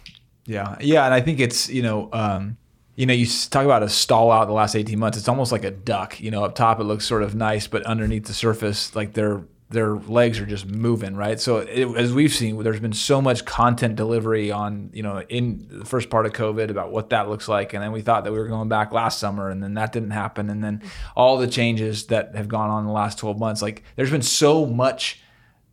yeah, 0.45 0.77
yeah. 0.81 1.05
And 1.05 1.13
I 1.13 1.21
think 1.21 1.39
it's 1.39 1.69
you 1.69 1.83
know, 1.83 2.09
um, 2.11 2.57
you 2.95 3.05
know, 3.05 3.13
you 3.13 3.25
talk 3.49 3.65
about 3.65 3.83
a 3.83 3.89
stall 3.89 4.31
out 4.31 4.47
the 4.47 4.53
last 4.53 4.75
eighteen 4.75 4.99
months. 4.99 5.17
It's 5.17 5.29
almost 5.29 5.51
like 5.51 5.63
a 5.63 5.71
duck. 5.71 6.19
You 6.19 6.31
know, 6.31 6.43
up 6.43 6.55
top 6.55 6.79
it 6.79 6.83
looks 6.83 7.05
sort 7.05 7.23
of 7.23 7.35
nice, 7.35 7.67
but 7.67 7.83
underneath 7.83 8.25
the 8.25 8.33
surface, 8.33 8.95
like 8.95 9.13
their 9.13 9.43
their 9.73 9.95
legs 9.95 10.39
are 10.39 10.45
just 10.45 10.65
moving, 10.65 11.15
right? 11.15 11.39
So 11.39 11.57
it, 11.57 11.87
as 11.97 12.13
we've 12.13 12.33
seen, 12.33 12.61
there's 12.63 12.79
been 12.79 12.93
so 12.93 13.21
much 13.21 13.43
content 13.43 13.95
delivery 13.95 14.51
on 14.51 14.91
you 14.93 15.03
know 15.03 15.21
in 15.23 15.67
the 15.69 15.85
first 15.85 16.09
part 16.09 16.25
of 16.25 16.33
COVID 16.33 16.69
about 16.69 16.91
what 16.91 17.09
that 17.09 17.27
looks 17.27 17.47
like, 17.47 17.73
and 17.73 17.83
then 17.83 17.91
we 17.91 18.01
thought 18.01 18.23
that 18.23 18.31
we 18.31 18.39
were 18.39 18.47
going 18.47 18.69
back 18.69 18.91
last 18.91 19.19
summer, 19.19 19.49
and 19.49 19.61
then 19.61 19.73
that 19.73 19.91
didn't 19.91 20.11
happen, 20.11 20.49
and 20.49 20.63
then 20.63 20.81
all 21.15 21.37
the 21.37 21.47
changes 21.47 22.07
that 22.07 22.35
have 22.35 22.47
gone 22.47 22.69
on 22.69 22.81
in 22.81 22.87
the 22.87 22.93
last 22.93 23.17
twelve 23.17 23.39
months. 23.39 23.61
Like 23.61 23.83
there's 23.95 24.11
been 24.11 24.21
so 24.21 24.65
much 24.65 25.19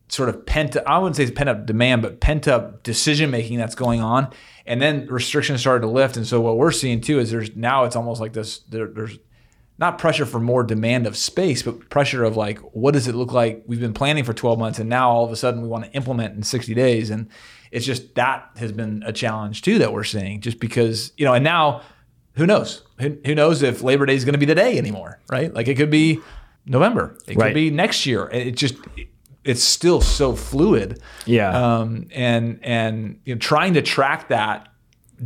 sort 0.09 0.29
of 0.29 0.45
pent 0.45 0.77
I 0.87 0.99
wouldn't 0.99 1.17
say 1.17 1.25
it's 1.25 1.33
pent 1.33 1.49
up 1.49 1.67
demand, 1.67 2.03
but 2.03 2.21
pent 2.21 2.49
up 2.49 2.83
decision 2.83 3.31
making 3.31 3.59
that's 3.59 3.75
going 3.75 4.01
on. 4.01 4.33
And 4.67 4.81
then 4.81 5.07
restrictions 5.07 5.61
started 5.61 5.83
to 5.83 5.89
lift. 5.89 6.17
And 6.17 6.27
so 6.27 6.41
what 6.41 6.57
we're 6.57 6.73
seeing 6.73 7.01
too 7.01 7.19
is 7.19 7.31
there's 7.31 7.55
now 7.57 7.85
it's 7.85 7.97
almost 7.97 8.21
like 8.21 8.33
this 8.33 8.59
there, 8.69 8.87
there's 8.87 9.19
not 9.81 9.97
pressure 9.99 10.27
for 10.27 10.39
more 10.39 10.63
demand 10.63 11.07
of 11.07 11.17
space, 11.17 11.63
but 11.63 11.89
pressure 11.89 12.23
of 12.23 12.37
like, 12.37 12.59
what 12.75 12.93
does 12.93 13.09
it 13.09 13.15
look 13.15 13.33
like? 13.33 13.63
We've 13.67 13.81
been 13.81 13.95
planning 13.95 14.25
for 14.25 14.35
12 14.35 14.59
months 14.59 14.79
and 14.79 14.91
now 14.91 15.11
all 15.11 15.25
of 15.25 15.33
a 15.33 15.37
sudden 15.37 15.63
we 15.63 15.69
want 15.69 15.85
to 15.87 15.91
implement 15.93 16.37
in 16.37 16.43
60 16.43 16.75
days. 16.75 17.09
And 17.09 17.29
it's 17.71 17.87
just 17.87 18.15
that 18.17 18.51
has 18.59 18.73
been 18.73 19.03
a 19.07 19.13
challenge 19.13 19.63
too 19.63 19.79
that 19.79 19.93
we're 19.93 20.05
seeing 20.05 20.43
just 20.43 20.61
because, 20.61 21.13
you 21.17 21.25
know, 21.25 21.33
and 21.33 21.43
now 21.43 21.81
who 22.35 22.47
knows? 22.47 22.83
Who, 23.01 23.17
who 23.25 23.35
knows 23.35 23.63
if 23.63 23.83
Labor 23.83 24.05
Day 24.05 24.15
is 24.15 24.25
going 24.27 24.35
to 24.35 24.39
be 24.39 24.45
the 24.47 24.55
day 24.55 24.77
anymore, 24.77 25.19
right? 25.31 25.53
Like 25.53 25.67
it 25.67 25.77
could 25.79 25.91
be 25.91 26.21
November, 26.67 27.17
it 27.27 27.37
Right. 27.37 27.47
could 27.47 27.55
be 27.55 27.71
next 27.71 28.05
year. 28.05 28.27
And 28.27 28.43
It 28.49 28.57
just, 28.57 28.75
it's 29.45 29.63
still 29.65 30.03
so 30.03 30.37
fluid. 30.37 31.01
Yeah. 31.25 31.51
Um, 31.79 32.07
and, 32.15 32.61
and, 32.63 33.19
you 33.25 33.35
know, 33.35 33.39
trying 33.39 33.73
to 33.75 33.83
track 33.83 34.29
that 34.29 34.69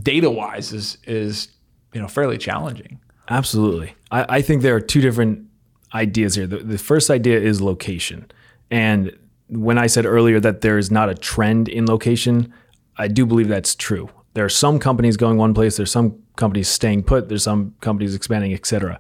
data 0.01 0.31
wise 0.31 0.73
is, 0.73 0.99
is, 1.07 1.49
you 1.93 2.01
know, 2.01 2.07
fairly 2.07 2.39
challenging. 2.39 3.01
Absolutely. 3.29 3.95
I, 4.11 4.37
I 4.37 4.43
think 4.43 4.63
there 4.63 4.75
are 4.75 4.81
two 4.81 5.01
different 5.01 5.47
ideas 5.95 6.35
here. 6.35 6.47
The, 6.47 6.59
the 6.59 6.79
first 6.79 7.11
idea 7.11 7.39
is 7.41 7.61
location. 7.61 8.31
And 8.71 9.17
when 9.49 9.79
I 9.79 9.87
said 9.87 10.07
earlier 10.07 10.41
that 10.41 10.61
there 10.61 10.79
is 10.79 10.91
not 10.91 11.09
a 11.09 11.15
trend 11.15 11.69
in 11.69 11.87
location, 11.87 12.53
I 12.97 13.09
do 13.09 13.27
believe 13.27 13.49
that's 13.49 13.75
true. 13.75 14.09
There 14.35 14.45
are 14.45 14.51
some 14.51 14.79
companies 14.79 15.17
going 15.17 15.39
one 15.39 15.55
place, 15.55 15.77
there's 15.77 15.93
some 15.93 16.19
companies 16.37 16.69
staying 16.69 17.05
put, 17.05 17.29
there's 17.29 17.45
some 17.45 17.75
companies 17.81 18.15
expanding, 18.15 18.53
et 18.53 18.67
cetera. 18.67 18.99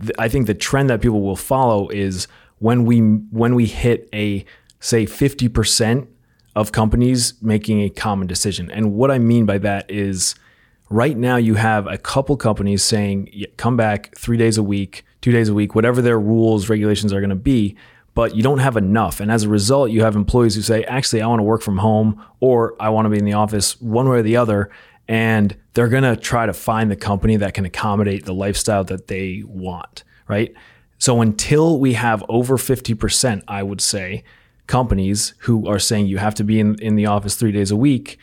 th- 0.00 0.12
I 0.18 0.28
think 0.28 0.46
the 0.46 0.54
trend 0.54 0.90
that 0.90 1.00
people 1.00 1.22
will 1.22 1.36
follow 1.36 1.88
is 1.88 2.28
when 2.58 2.84
we 2.84 3.00
when 3.00 3.54
we 3.54 3.66
hit 3.66 4.08
a 4.12 4.44
say 4.78 5.06
50% 5.06 6.06
of 6.56 6.72
companies 6.72 7.34
making 7.42 7.80
a 7.82 7.90
common 7.90 8.26
decision. 8.26 8.70
And 8.70 8.94
what 8.94 9.10
I 9.10 9.18
mean 9.18 9.44
by 9.46 9.58
that 9.58 9.90
is 9.90 10.34
right 10.90 11.16
now 11.16 11.36
you 11.36 11.54
have 11.54 11.86
a 11.86 11.96
couple 11.96 12.36
companies 12.36 12.82
saying 12.82 13.32
come 13.56 13.76
back 13.76 14.14
3 14.16 14.36
days 14.36 14.58
a 14.58 14.62
week, 14.62 15.04
2 15.22 15.32
days 15.32 15.48
a 15.48 15.54
week, 15.54 15.74
whatever 15.74 16.02
their 16.02 16.20
rules, 16.20 16.68
regulations 16.68 17.12
are 17.12 17.20
going 17.20 17.30
to 17.30 17.36
be, 17.36 17.76
but 18.14 18.34
you 18.34 18.42
don't 18.42 18.58
have 18.58 18.76
enough. 18.76 19.20
And 19.20 19.30
as 19.30 19.44
a 19.44 19.48
result, 19.48 19.90
you 19.90 20.02
have 20.02 20.16
employees 20.16 20.56
who 20.56 20.62
say, 20.62 20.82
"Actually, 20.84 21.22
I 21.22 21.26
want 21.28 21.38
to 21.38 21.44
work 21.44 21.62
from 21.62 21.78
home 21.78 22.20
or 22.40 22.74
I 22.80 22.88
want 22.90 23.06
to 23.06 23.10
be 23.10 23.18
in 23.18 23.24
the 23.24 23.34
office 23.34 23.80
one 23.80 24.08
way 24.08 24.18
or 24.18 24.22
the 24.22 24.36
other." 24.36 24.68
And 25.06 25.56
they're 25.74 25.88
going 25.88 26.02
to 26.02 26.16
try 26.16 26.46
to 26.46 26.52
find 26.52 26.90
the 26.90 26.96
company 26.96 27.36
that 27.36 27.54
can 27.54 27.64
accommodate 27.64 28.26
the 28.26 28.34
lifestyle 28.34 28.84
that 28.84 29.06
they 29.06 29.42
want, 29.46 30.04
right? 30.28 30.52
So 30.98 31.20
until 31.20 31.80
we 31.80 31.94
have 31.94 32.22
over 32.28 32.56
50%, 32.58 33.42
I 33.48 33.62
would 33.62 33.80
say, 33.80 34.22
companies 34.66 35.34
who 35.38 35.66
are 35.66 35.78
saying 35.78 36.06
you 36.06 36.18
have 36.18 36.34
to 36.36 36.44
be 36.44 36.60
in, 36.60 36.78
in 36.80 36.94
the 36.94 37.06
office 37.06 37.34
three 37.34 37.52
days 37.52 37.70
a 37.70 37.76
week, 37.76 38.18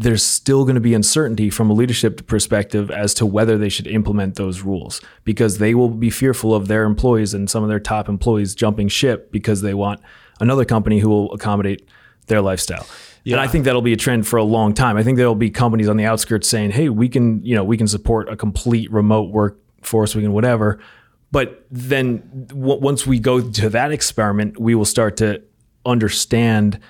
there's 0.00 0.24
still 0.24 0.64
going 0.64 0.76
to 0.76 0.80
be 0.80 0.94
uncertainty 0.94 1.50
from 1.50 1.68
a 1.68 1.74
leadership 1.74 2.26
perspective 2.26 2.90
as 2.90 3.12
to 3.12 3.26
whether 3.26 3.58
they 3.58 3.68
should 3.68 3.86
implement 3.86 4.36
those 4.36 4.62
rules 4.62 5.02
because 5.24 5.58
they 5.58 5.74
will 5.74 5.90
be 5.90 6.08
fearful 6.08 6.54
of 6.54 6.68
their 6.68 6.84
employees 6.84 7.34
and 7.34 7.50
some 7.50 7.62
of 7.62 7.68
their 7.68 7.78
top 7.78 8.08
employees 8.08 8.54
jumping 8.54 8.88
ship 8.88 9.30
because 9.30 9.60
they 9.60 9.74
want 9.74 10.00
another 10.40 10.64
company 10.64 11.00
who 11.00 11.10
will 11.10 11.30
accommodate 11.34 11.86
their 12.28 12.40
lifestyle. 12.40 12.86
Yeah. 13.24 13.34
And 13.34 13.42
I 13.42 13.46
think 13.46 13.66
that'll 13.66 13.82
be 13.82 13.92
a 13.92 13.98
trend 13.98 14.26
for 14.26 14.38
a 14.38 14.42
long 14.42 14.72
time. 14.72 14.96
I 14.96 15.02
think 15.02 15.18
there'll 15.18 15.34
be 15.34 15.50
companies 15.50 15.86
on 15.86 15.98
the 15.98 16.06
outskirts 16.06 16.48
saying, 16.48 16.70
"Hey, 16.70 16.88
we 16.88 17.06
can, 17.06 17.44
you 17.44 17.54
know, 17.54 17.62
we 17.62 17.76
can 17.76 17.86
support 17.86 18.30
a 18.30 18.36
complete 18.36 18.90
remote 18.90 19.30
workforce, 19.30 20.16
we 20.16 20.22
can 20.22 20.32
whatever." 20.32 20.78
But 21.30 21.66
then 21.70 22.46
w- 22.48 22.80
once 22.80 23.06
we 23.06 23.18
go 23.18 23.42
to 23.42 23.68
that 23.68 23.92
experiment, 23.92 24.58
we 24.58 24.74
will 24.74 24.86
start 24.86 25.18
to 25.18 25.42
understand 25.84 26.80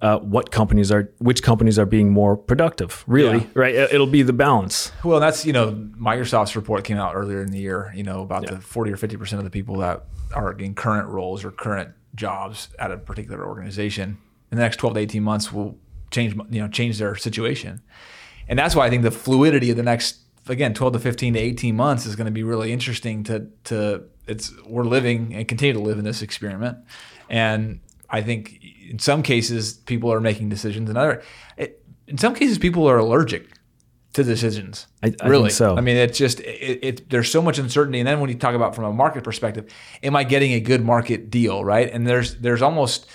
uh, 0.00 0.18
what 0.18 0.50
companies 0.50 0.92
are, 0.92 1.12
which 1.18 1.42
companies 1.42 1.78
are 1.78 1.86
being 1.86 2.10
more 2.10 2.36
productive. 2.36 3.04
Really, 3.06 3.38
yeah. 3.38 3.46
right? 3.54 3.74
It'll 3.74 4.06
be 4.06 4.22
the 4.22 4.32
balance. 4.32 4.92
Well, 5.04 5.20
that's 5.20 5.44
you 5.44 5.52
know 5.52 5.72
Microsoft's 5.72 6.54
report 6.54 6.84
came 6.84 6.98
out 6.98 7.14
earlier 7.14 7.42
in 7.42 7.50
the 7.50 7.58
year. 7.58 7.92
You 7.94 8.04
know 8.04 8.22
about 8.22 8.44
yeah. 8.44 8.54
the 8.54 8.60
forty 8.60 8.92
or 8.92 8.96
fifty 8.96 9.16
percent 9.16 9.38
of 9.38 9.44
the 9.44 9.50
people 9.50 9.78
that 9.78 10.04
are 10.34 10.52
in 10.52 10.74
current 10.74 11.08
roles 11.08 11.44
or 11.44 11.50
current 11.50 11.90
jobs 12.14 12.68
at 12.78 12.90
a 12.90 12.96
particular 12.96 13.46
organization 13.46 14.18
in 14.50 14.56
the 14.56 14.62
next 14.62 14.76
twelve 14.76 14.94
to 14.94 15.00
eighteen 15.00 15.22
months 15.22 15.52
will 15.52 15.76
change 16.10 16.34
you 16.50 16.60
know 16.60 16.68
change 16.68 16.98
their 16.98 17.16
situation, 17.16 17.82
and 18.48 18.58
that's 18.58 18.76
why 18.76 18.86
I 18.86 18.90
think 18.90 19.02
the 19.02 19.10
fluidity 19.10 19.70
of 19.70 19.76
the 19.76 19.82
next 19.82 20.20
again 20.48 20.72
12 20.72 20.94
to 20.94 20.98
15 20.98 21.34
to 21.34 21.38
18 21.38 21.76
months 21.76 22.06
is 22.06 22.16
going 22.16 22.24
to 22.24 22.32
be 22.32 22.42
really 22.42 22.72
interesting 22.72 23.22
to 23.24 23.48
to 23.64 24.02
it's 24.26 24.50
we're 24.66 24.84
living 24.84 25.34
and 25.34 25.46
continue 25.46 25.74
to 25.74 25.78
live 25.78 25.98
in 25.98 26.04
this 26.04 26.22
experiment 26.22 26.78
and 27.28 27.80
I 28.10 28.22
think 28.22 28.62
in 28.88 28.98
some 28.98 29.22
cases 29.22 29.74
people 29.74 30.12
are 30.12 30.20
making 30.20 30.48
decisions, 30.48 30.88
and 30.88 30.98
other 30.98 31.22
it, 31.56 31.84
in 32.06 32.18
some 32.18 32.34
cases 32.34 32.58
people 32.58 32.88
are 32.88 32.98
allergic 32.98 33.48
to 34.14 34.24
decisions. 34.24 34.86
I, 35.02 35.14
I 35.20 35.28
really, 35.28 35.50
so. 35.50 35.76
I 35.76 35.80
mean, 35.80 35.96
it's 35.96 36.18
just 36.18 36.40
it, 36.40 36.78
it, 36.82 37.10
There's 37.10 37.30
so 37.30 37.42
much 37.42 37.58
uncertainty, 37.58 38.00
and 38.00 38.08
then 38.08 38.20
when 38.20 38.30
you 38.30 38.36
talk 38.36 38.54
about 38.54 38.74
from 38.74 38.84
a 38.84 38.92
market 38.92 39.24
perspective, 39.24 39.72
am 40.02 40.16
I 40.16 40.24
getting 40.24 40.52
a 40.52 40.60
good 40.60 40.84
market 40.84 41.30
deal, 41.30 41.64
right? 41.64 41.90
And 41.92 42.06
there's 42.06 42.36
there's 42.36 42.62
almost 42.62 43.08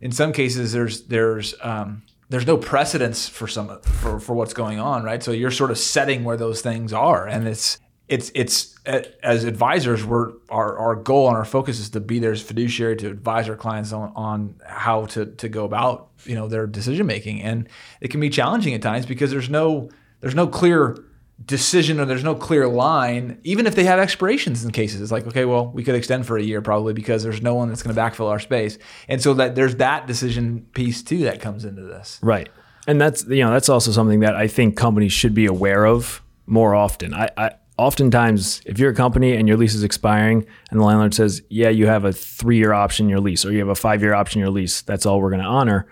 in 0.00 0.12
some 0.12 0.32
cases 0.32 0.72
there's 0.72 1.02
there's 1.04 1.54
um, 1.60 2.02
there's 2.28 2.46
no 2.46 2.56
precedence 2.56 3.28
for 3.28 3.46
some 3.48 3.80
for 3.80 4.20
for 4.20 4.34
what's 4.34 4.54
going 4.54 4.78
on, 4.78 5.02
right? 5.02 5.22
So 5.22 5.32
you're 5.32 5.50
sort 5.50 5.70
of 5.70 5.78
setting 5.78 6.24
where 6.24 6.36
those 6.36 6.60
things 6.60 6.92
are, 6.92 7.26
and 7.26 7.46
it's 7.48 7.78
it's 8.08 8.30
it's 8.34 8.74
as 8.86 9.44
advisors 9.44 10.04
we're 10.04 10.32
our, 10.48 10.78
our 10.78 10.94
goal 10.94 11.28
and 11.28 11.36
our 11.36 11.44
focus 11.44 11.80
is 11.80 11.90
to 11.90 12.00
be 12.00 12.18
there 12.18 12.32
as 12.32 12.40
fiduciary 12.40 12.96
to 12.96 13.08
advise 13.08 13.48
our 13.48 13.56
clients 13.56 13.92
on, 13.92 14.12
on 14.14 14.54
how 14.64 15.06
to 15.06 15.26
to 15.26 15.48
go 15.48 15.64
about 15.64 16.08
you 16.24 16.34
know 16.34 16.46
their 16.46 16.66
decision 16.66 17.06
making 17.06 17.42
and 17.42 17.68
it 18.00 18.08
can 18.08 18.20
be 18.20 18.30
challenging 18.30 18.74
at 18.74 18.82
times 18.82 19.06
because 19.06 19.30
there's 19.30 19.50
no 19.50 19.88
there's 20.20 20.34
no 20.34 20.46
clear 20.46 20.96
decision 21.44 22.00
or 22.00 22.06
there's 22.06 22.24
no 22.24 22.34
clear 22.34 22.66
line 22.66 23.38
even 23.42 23.66
if 23.66 23.74
they 23.74 23.84
have 23.84 23.98
expirations 23.98 24.64
in 24.64 24.70
cases. 24.70 25.00
It's 25.00 25.12
like 25.12 25.26
okay 25.26 25.44
well 25.44 25.66
we 25.66 25.82
could 25.82 25.96
extend 25.96 26.26
for 26.26 26.38
a 26.38 26.42
year 26.42 26.62
probably 26.62 26.92
because 26.92 27.24
there's 27.24 27.42
no 27.42 27.54
one 27.54 27.68
that's 27.68 27.82
going 27.82 27.94
to 27.94 28.00
backfill 28.00 28.30
our 28.30 28.38
space. 28.38 28.78
And 29.08 29.20
so 29.20 29.34
that 29.34 29.56
there's 29.56 29.76
that 29.76 30.06
decision 30.06 30.66
piece 30.74 31.02
too 31.02 31.24
that 31.24 31.40
comes 31.40 31.64
into 31.64 31.82
this. 31.82 32.20
Right. 32.22 32.48
And 32.86 33.00
that's 33.00 33.24
you 33.26 33.42
know 33.44 33.50
that's 33.50 33.68
also 33.68 33.90
something 33.90 34.20
that 34.20 34.36
i 34.36 34.46
think 34.46 34.76
companies 34.76 35.12
should 35.12 35.34
be 35.34 35.46
aware 35.46 35.86
of 35.86 36.22
more 36.46 36.74
often. 36.74 37.12
I, 37.12 37.28
I 37.36 37.50
oftentimes 37.78 38.62
if 38.64 38.78
you're 38.78 38.90
a 38.90 38.94
company 38.94 39.36
and 39.36 39.46
your 39.46 39.56
lease 39.56 39.74
is 39.74 39.84
expiring 39.84 40.46
and 40.70 40.80
the 40.80 40.84
landlord 40.84 41.12
says 41.12 41.42
yeah 41.50 41.68
you 41.68 41.86
have 41.86 42.04
a 42.04 42.12
three 42.12 42.56
year 42.56 42.72
option 42.72 43.06
in 43.06 43.10
your 43.10 43.20
lease 43.20 43.44
or 43.44 43.52
you 43.52 43.58
have 43.58 43.68
a 43.68 43.74
five 43.74 44.02
year 44.02 44.14
option 44.14 44.40
in 44.40 44.44
your 44.44 44.52
lease 44.52 44.80
that's 44.82 45.04
all 45.04 45.20
we're 45.20 45.30
going 45.30 45.42
to 45.42 45.46
honor 45.46 45.86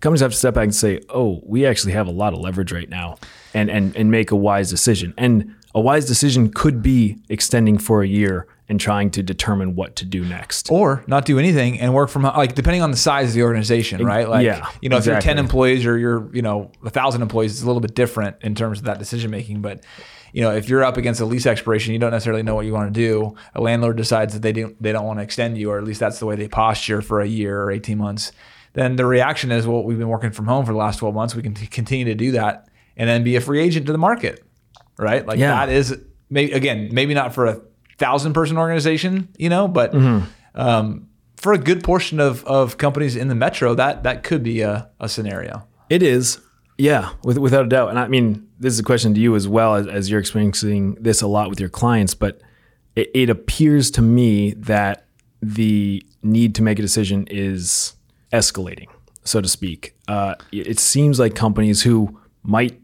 companies 0.00 0.20
have 0.20 0.32
to 0.32 0.36
step 0.36 0.54
back 0.54 0.64
and 0.64 0.74
say 0.74 1.00
oh 1.08 1.40
we 1.44 1.64
actually 1.64 1.92
have 1.92 2.06
a 2.06 2.10
lot 2.10 2.34
of 2.34 2.40
leverage 2.40 2.72
right 2.72 2.90
now 2.90 3.16
and 3.54 3.70
and 3.70 3.96
and 3.96 4.10
make 4.10 4.30
a 4.30 4.36
wise 4.36 4.70
decision. 4.70 5.14
And 5.16 5.54
a 5.74 5.80
wise 5.80 6.06
decision 6.06 6.50
could 6.50 6.82
be 6.82 7.18
extending 7.28 7.78
for 7.78 8.02
a 8.02 8.06
year 8.06 8.46
and 8.68 8.78
trying 8.78 9.10
to 9.10 9.22
determine 9.22 9.74
what 9.74 9.96
to 9.96 10.04
do 10.04 10.24
next. 10.24 10.70
Or 10.70 11.02
not 11.06 11.24
do 11.24 11.38
anything 11.38 11.80
and 11.80 11.94
work 11.94 12.10
from 12.10 12.22
like 12.22 12.54
depending 12.54 12.82
on 12.82 12.90
the 12.90 12.96
size 12.96 13.28
of 13.28 13.34
the 13.34 13.42
organization, 13.42 14.04
right? 14.04 14.28
Like 14.28 14.44
yeah, 14.44 14.70
you 14.82 14.88
know, 14.88 14.98
exactly. 14.98 15.18
if 15.18 15.24
you're 15.24 15.34
10 15.34 15.38
employees 15.38 15.86
or 15.86 15.96
you're, 15.98 16.34
you 16.34 16.42
know, 16.42 16.70
a 16.84 16.90
thousand 16.90 17.22
employees, 17.22 17.52
it's 17.52 17.62
a 17.62 17.66
little 17.66 17.80
bit 17.80 17.94
different 17.94 18.36
in 18.42 18.54
terms 18.54 18.78
of 18.78 18.84
that 18.84 18.98
decision 18.98 19.30
making. 19.30 19.62
But 19.62 19.84
you 20.32 20.42
know, 20.42 20.54
if 20.54 20.68
you're 20.68 20.84
up 20.84 20.96
against 20.96 21.20
a 21.20 21.24
lease 21.24 21.46
expiration, 21.46 21.92
you 21.92 21.98
don't 21.98 22.10
necessarily 22.10 22.42
know 22.42 22.54
what 22.54 22.66
you 22.66 22.72
want 22.72 22.92
to 22.92 23.00
do. 23.00 23.34
A 23.54 23.60
landlord 23.60 23.96
decides 23.96 24.34
that 24.34 24.42
they 24.42 24.52
don't 24.52 24.80
they 24.82 24.92
don't 24.92 25.06
want 25.06 25.18
to 25.18 25.22
extend 25.22 25.56
you, 25.56 25.70
or 25.70 25.78
at 25.78 25.84
least 25.84 26.00
that's 26.00 26.18
the 26.18 26.26
way 26.26 26.36
they 26.36 26.48
posture 26.48 27.00
for 27.00 27.20
a 27.20 27.26
year 27.26 27.62
or 27.62 27.70
18 27.70 27.96
months. 27.96 28.32
Then 28.74 28.96
the 28.96 29.06
reaction 29.06 29.50
is, 29.50 29.66
well, 29.66 29.82
we've 29.82 29.98
been 29.98 30.08
working 30.08 30.30
from 30.30 30.46
home 30.46 30.66
for 30.66 30.72
the 30.72 30.78
last 30.78 30.98
12 30.98 31.14
months. 31.14 31.34
We 31.34 31.42
can 31.42 31.54
t- 31.54 31.66
continue 31.66 32.04
to 32.04 32.14
do 32.14 32.32
that 32.32 32.68
and 32.96 33.08
then 33.08 33.24
be 33.24 33.36
a 33.36 33.40
free 33.40 33.60
agent 33.60 33.86
to 33.86 33.92
the 33.92 33.98
market, 33.98 34.44
right? 34.98 35.26
Like 35.26 35.38
yeah. 35.38 35.66
that 35.66 35.72
is, 35.72 35.98
maybe, 36.28 36.52
again, 36.52 36.90
maybe 36.92 37.14
not 37.14 37.34
for 37.34 37.46
a 37.46 37.60
thousand 37.98 38.32
person 38.32 38.56
organization, 38.56 39.28
you 39.36 39.48
know, 39.48 39.68
but 39.68 39.92
mm-hmm. 39.92 40.26
um, 40.54 41.08
for 41.36 41.52
a 41.52 41.58
good 41.58 41.84
portion 41.84 42.20
of, 42.20 42.44
of 42.44 42.78
companies 42.78 43.16
in 43.16 43.28
the 43.28 43.34
metro, 43.34 43.74
that 43.74 44.02
that 44.04 44.22
could 44.22 44.42
be 44.42 44.62
a, 44.62 44.88
a 44.98 45.08
scenario. 45.08 45.66
It 45.90 46.02
is. 46.02 46.40
Yeah, 46.78 47.10
with, 47.24 47.38
without 47.38 47.64
a 47.64 47.68
doubt. 47.68 47.90
And 47.90 47.98
I 47.98 48.06
mean, 48.06 48.46
this 48.58 48.72
is 48.72 48.78
a 48.78 48.84
question 48.84 49.12
to 49.14 49.20
you 49.20 49.34
as 49.34 49.48
well 49.48 49.74
as, 49.74 49.86
as 49.88 50.10
you're 50.10 50.20
experiencing 50.20 50.94
this 51.00 51.22
a 51.22 51.26
lot 51.26 51.50
with 51.50 51.58
your 51.58 51.68
clients, 51.68 52.14
but 52.14 52.40
it, 52.94 53.10
it 53.14 53.30
appears 53.30 53.90
to 53.92 54.02
me 54.02 54.52
that 54.52 55.06
the 55.42 56.04
need 56.22 56.54
to 56.54 56.62
make 56.62 56.78
a 56.78 56.82
decision 56.82 57.26
is 57.30 57.94
escalating, 58.32 58.86
so 59.24 59.40
to 59.40 59.48
speak. 59.48 59.96
Uh, 60.06 60.34
it 60.52 60.78
seems 60.78 61.18
like 61.18 61.34
companies 61.34 61.82
who 61.82 62.20
might 62.42 62.80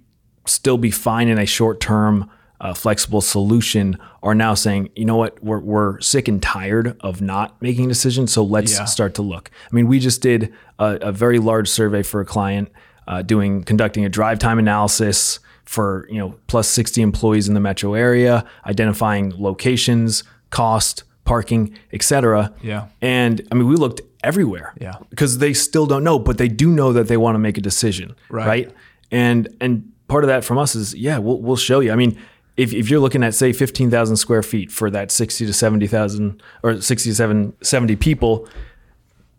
still 0.47 0.79
be 0.79 0.91
fine 0.91 1.29
in 1.29 1.39
a 1.39 1.47
short 1.47 1.81
term, 1.81 2.29
uh, 2.65 2.73
flexible 2.73 3.21
solution 3.21 3.97
are 4.23 4.35
now 4.35 4.55
saying, 4.55 4.89
you 4.97 5.05
know 5.05 5.17
what, 5.17 5.43
we're, 5.45 5.61
we're 5.61 6.01
sick 6.01 6.29
and 6.29 6.43
tired 6.43 6.97
of 7.01 7.21
not 7.21 7.61
making 7.61 7.89
decisions, 7.89 8.33
so 8.33 8.43
let's 8.43 8.73
yeah. 8.73 8.87
start 8.87 9.15
to 9.15 9.23
look. 9.23 9.51
I 9.71 9.75
mean, 9.75 9.87
we 9.87 9.99
just 9.99 10.23
did 10.23 10.53
a, 10.79 10.97
a 11.03 11.13
very 11.13 11.39
large 11.39 11.69
survey 11.69 12.03
for 12.03 12.23
a 12.23 12.25
client 12.25 12.73
uh, 13.07 13.21
doing 13.21 13.65
conducting 13.65 14.07
a 14.07 14.09
drive 14.09 14.39
time 14.39 14.59
analysis 14.59 15.41
for 15.67 16.09
you 16.11 16.19
know 16.19 16.35
plus 16.47 16.67
60 16.69 17.03
employees 17.03 17.49
in 17.49 17.55
the 17.55 17.61
metro 17.61 17.93
area, 17.93 18.47
identifying 18.65 19.35
locations, 19.37 20.25
cost, 20.49 21.05
parking, 21.27 21.79
etc. 21.93 22.51
Yeah. 22.63 22.89
And 23.03 23.47
I 23.53 23.57
mean, 23.57 23.69
we 23.69 23.77
looked 23.77 24.01
everywhere. 24.23 24.73
Yeah. 24.81 24.95
Because 25.11 25.37
they 25.37 25.53
still 25.53 25.85
don't 25.85 26.03
know, 26.03 26.19
but 26.19 26.39
they 26.39 26.49
do 26.49 26.71
know 26.71 26.95
that 26.95 27.09
they 27.09 27.19
want 27.19 27.35
to 27.35 27.39
make 27.39 27.59
a 27.59 27.61
decision. 27.61 28.17
Right. 28.31 28.47
right? 28.47 28.73
And 29.11 29.55
and 29.61 29.93
part 30.09 30.25
of 30.25 30.29
that 30.29 30.45
from 30.45 30.57
us 30.57 30.75
is 30.75 30.95
yeah, 30.95 31.19
we'll 31.19 31.43
we'll 31.43 31.57
show 31.57 31.81
you. 31.81 31.93
I 31.93 31.97
mean, 31.97 32.19
if, 32.57 32.73
if 32.73 32.89
you're 32.89 33.01
looking 33.01 33.23
at 33.25 33.35
say 33.35 33.53
15,000 33.53 34.17
square 34.17 34.43
feet 34.43 34.71
for 34.71 34.91
that 34.91 35.11
60 35.11 35.47
to 35.47 35.53
70,000 35.53 36.43
or 36.63 36.81
60 36.81 37.13
to 37.13 37.53
70 37.63 37.97
people, 37.97 38.49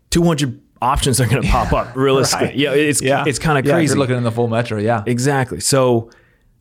200 0.09 0.61
options 0.81 1.19
are 1.19 1.27
going 1.27 1.41
to 1.41 1.47
pop 1.47 1.73
up 1.73 1.95
realistically. 1.95 2.47
right. 2.47 2.55
Yeah, 2.55 2.73
it's 2.73 3.01
yeah. 3.01 3.23
it's 3.25 3.39
kind 3.39 3.57
of 3.57 3.65
yeah, 3.65 3.73
crazy. 3.73 3.91
You're 3.91 3.99
looking 3.99 4.17
in 4.17 4.23
the 4.23 4.31
full 4.31 4.47
metro, 4.47 4.79
yeah. 4.79 5.03
Exactly. 5.05 5.59
So 5.59 6.09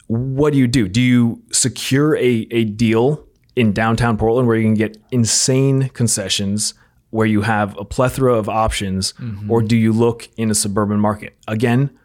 what 0.06 0.52
do 0.52 0.58
you 0.58 0.66
do? 0.66 0.88
Do 0.88 1.00
you 1.00 1.42
secure 1.52 2.16
a 2.16 2.46
a 2.50 2.64
deal 2.64 3.26
in 3.56 3.72
downtown 3.72 4.16
Portland 4.16 4.48
where 4.48 4.56
you 4.56 4.64
can 4.64 4.74
get 4.74 4.96
insane 5.10 5.88
concessions 5.90 6.74
where 7.10 7.26
you 7.26 7.42
have 7.42 7.76
a 7.78 7.84
plethora 7.84 8.34
of 8.34 8.48
options 8.48 9.12
mm-hmm. 9.12 9.48
or 9.48 9.62
do 9.62 9.76
you 9.76 9.92
look 9.92 10.28
in 10.36 10.50
a 10.50 10.54
suburban 10.54 10.98
market? 10.98 11.36
Again, 11.46 11.96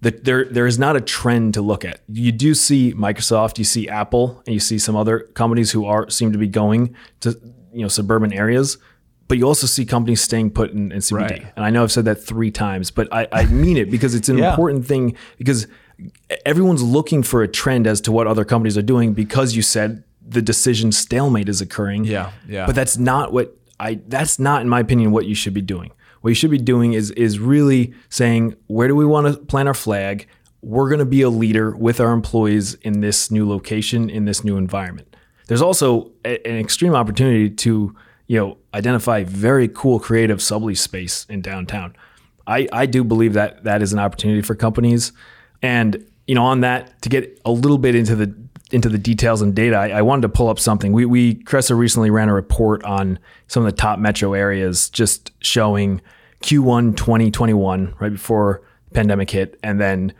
the, 0.00 0.10
there 0.10 0.46
there 0.46 0.66
is 0.66 0.78
not 0.78 0.96
a 0.96 1.00
trend 1.00 1.54
to 1.54 1.62
look 1.62 1.84
at. 1.84 2.00
You 2.08 2.32
do 2.32 2.54
see 2.54 2.94
Microsoft, 2.94 3.58
you 3.58 3.64
see 3.64 3.88
Apple, 3.88 4.42
and 4.46 4.54
you 4.54 4.60
see 4.60 4.78
some 4.78 4.96
other 4.96 5.20
companies 5.34 5.70
who 5.70 5.84
are 5.84 6.08
seem 6.10 6.32
to 6.32 6.38
be 6.38 6.48
going 6.48 6.94
to 7.20 7.30
you 7.72 7.82
know 7.82 7.88
suburban 7.88 8.32
areas 8.32 8.78
but 9.30 9.38
you 9.38 9.46
also 9.46 9.68
see 9.68 9.86
companies 9.86 10.20
staying 10.20 10.50
put 10.50 10.72
in, 10.72 10.90
in 10.90 10.98
CBD. 10.98 11.20
Right. 11.20 11.46
And 11.54 11.64
I 11.64 11.70
know 11.70 11.84
I've 11.84 11.92
said 11.92 12.04
that 12.06 12.16
three 12.16 12.50
times, 12.50 12.90
but 12.90 13.06
I, 13.14 13.28
I 13.30 13.46
mean 13.46 13.76
it 13.76 13.88
because 13.88 14.16
it's 14.16 14.28
an 14.28 14.38
yeah. 14.38 14.50
important 14.50 14.84
thing 14.84 15.14
because 15.38 15.68
everyone's 16.44 16.82
looking 16.82 17.22
for 17.22 17.44
a 17.44 17.46
trend 17.46 17.86
as 17.86 18.00
to 18.00 18.12
what 18.12 18.26
other 18.26 18.44
companies 18.44 18.76
are 18.76 18.82
doing 18.82 19.12
because 19.12 19.54
you 19.54 19.62
said 19.62 20.02
the 20.20 20.42
decision 20.42 20.90
stalemate 20.90 21.48
is 21.48 21.60
occurring. 21.60 22.06
Yeah, 22.06 22.32
yeah. 22.48 22.66
But 22.66 22.74
that's 22.74 22.98
not 22.98 23.32
what 23.32 23.56
I. 23.78 24.00
That's 24.08 24.40
not, 24.40 24.62
in 24.62 24.68
my 24.68 24.80
opinion, 24.80 25.12
what 25.12 25.26
you 25.26 25.36
should 25.36 25.54
be 25.54 25.62
doing. 25.62 25.92
What 26.20 26.30
you 26.30 26.34
should 26.34 26.50
be 26.50 26.58
doing 26.58 26.92
is 26.92 27.10
is 27.12 27.38
really 27.38 27.94
saying 28.08 28.54
where 28.66 28.88
do 28.88 28.94
we 28.94 29.06
want 29.06 29.26
to 29.26 29.38
plant 29.44 29.68
our 29.68 29.74
flag. 29.74 30.26
We're 30.62 30.88
going 30.88 30.98
to 30.98 31.06
be 31.06 31.22
a 31.22 31.30
leader 31.30 31.74
with 31.74 32.00
our 32.00 32.12
employees 32.12 32.74
in 32.74 33.00
this 33.00 33.30
new 33.30 33.48
location 33.48 34.10
in 34.10 34.26
this 34.26 34.44
new 34.44 34.56
environment. 34.56 35.16
There's 35.46 35.62
also 35.62 36.12
a, 36.24 36.46
an 36.46 36.58
extreme 36.58 36.94
opportunity 36.94 37.50
to 37.50 37.96
you 38.26 38.38
know 38.38 38.58
identify 38.74 39.24
very 39.24 39.68
cool 39.68 39.98
creative 39.98 40.38
sublease 40.38 40.78
space 40.78 41.26
in 41.28 41.40
downtown. 41.40 41.96
I 42.46 42.68
I 42.72 42.86
do 42.86 43.02
believe 43.02 43.32
that 43.34 43.64
that 43.64 43.80
is 43.80 43.92
an 43.92 43.98
opportunity 43.98 44.42
for 44.42 44.54
companies, 44.54 45.12
and 45.62 46.06
you 46.26 46.34
know 46.34 46.44
on 46.44 46.60
that 46.60 47.00
to 47.02 47.08
get 47.08 47.40
a 47.44 47.50
little 47.50 47.78
bit 47.78 47.94
into 47.94 48.14
the 48.14 48.26
into 48.72 48.88
the 48.88 48.98
details 48.98 49.42
and 49.42 49.54
data, 49.54 49.76
I, 49.76 49.88
I, 49.88 50.02
wanted 50.02 50.22
to 50.22 50.28
pull 50.28 50.48
up 50.48 50.58
something. 50.58 50.92
We, 50.92 51.04
we 51.04 51.36
Cresa 51.36 51.76
recently 51.76 52.10
ran 52.10 52.28
a 52.28 52.34
report 52.34 52.82
on 52.84 53.18
some 53.48 53.64
of 53.64 53.70
the 53.70 53.76
top 53.76 53.98
metro 53.98 54.32
areas, 54.34 54.88
just 54.90 55.32
showing 55.40 56.00
Q1 56.42 56.96
2021, 56.96 57.94
right 57.98 58.12
before 58.12 58.62
the 58.88 58.94
pandemic 58.94 59.30
hit, 59.30 59.58
and 59.62 59.80
then 59.80 60.12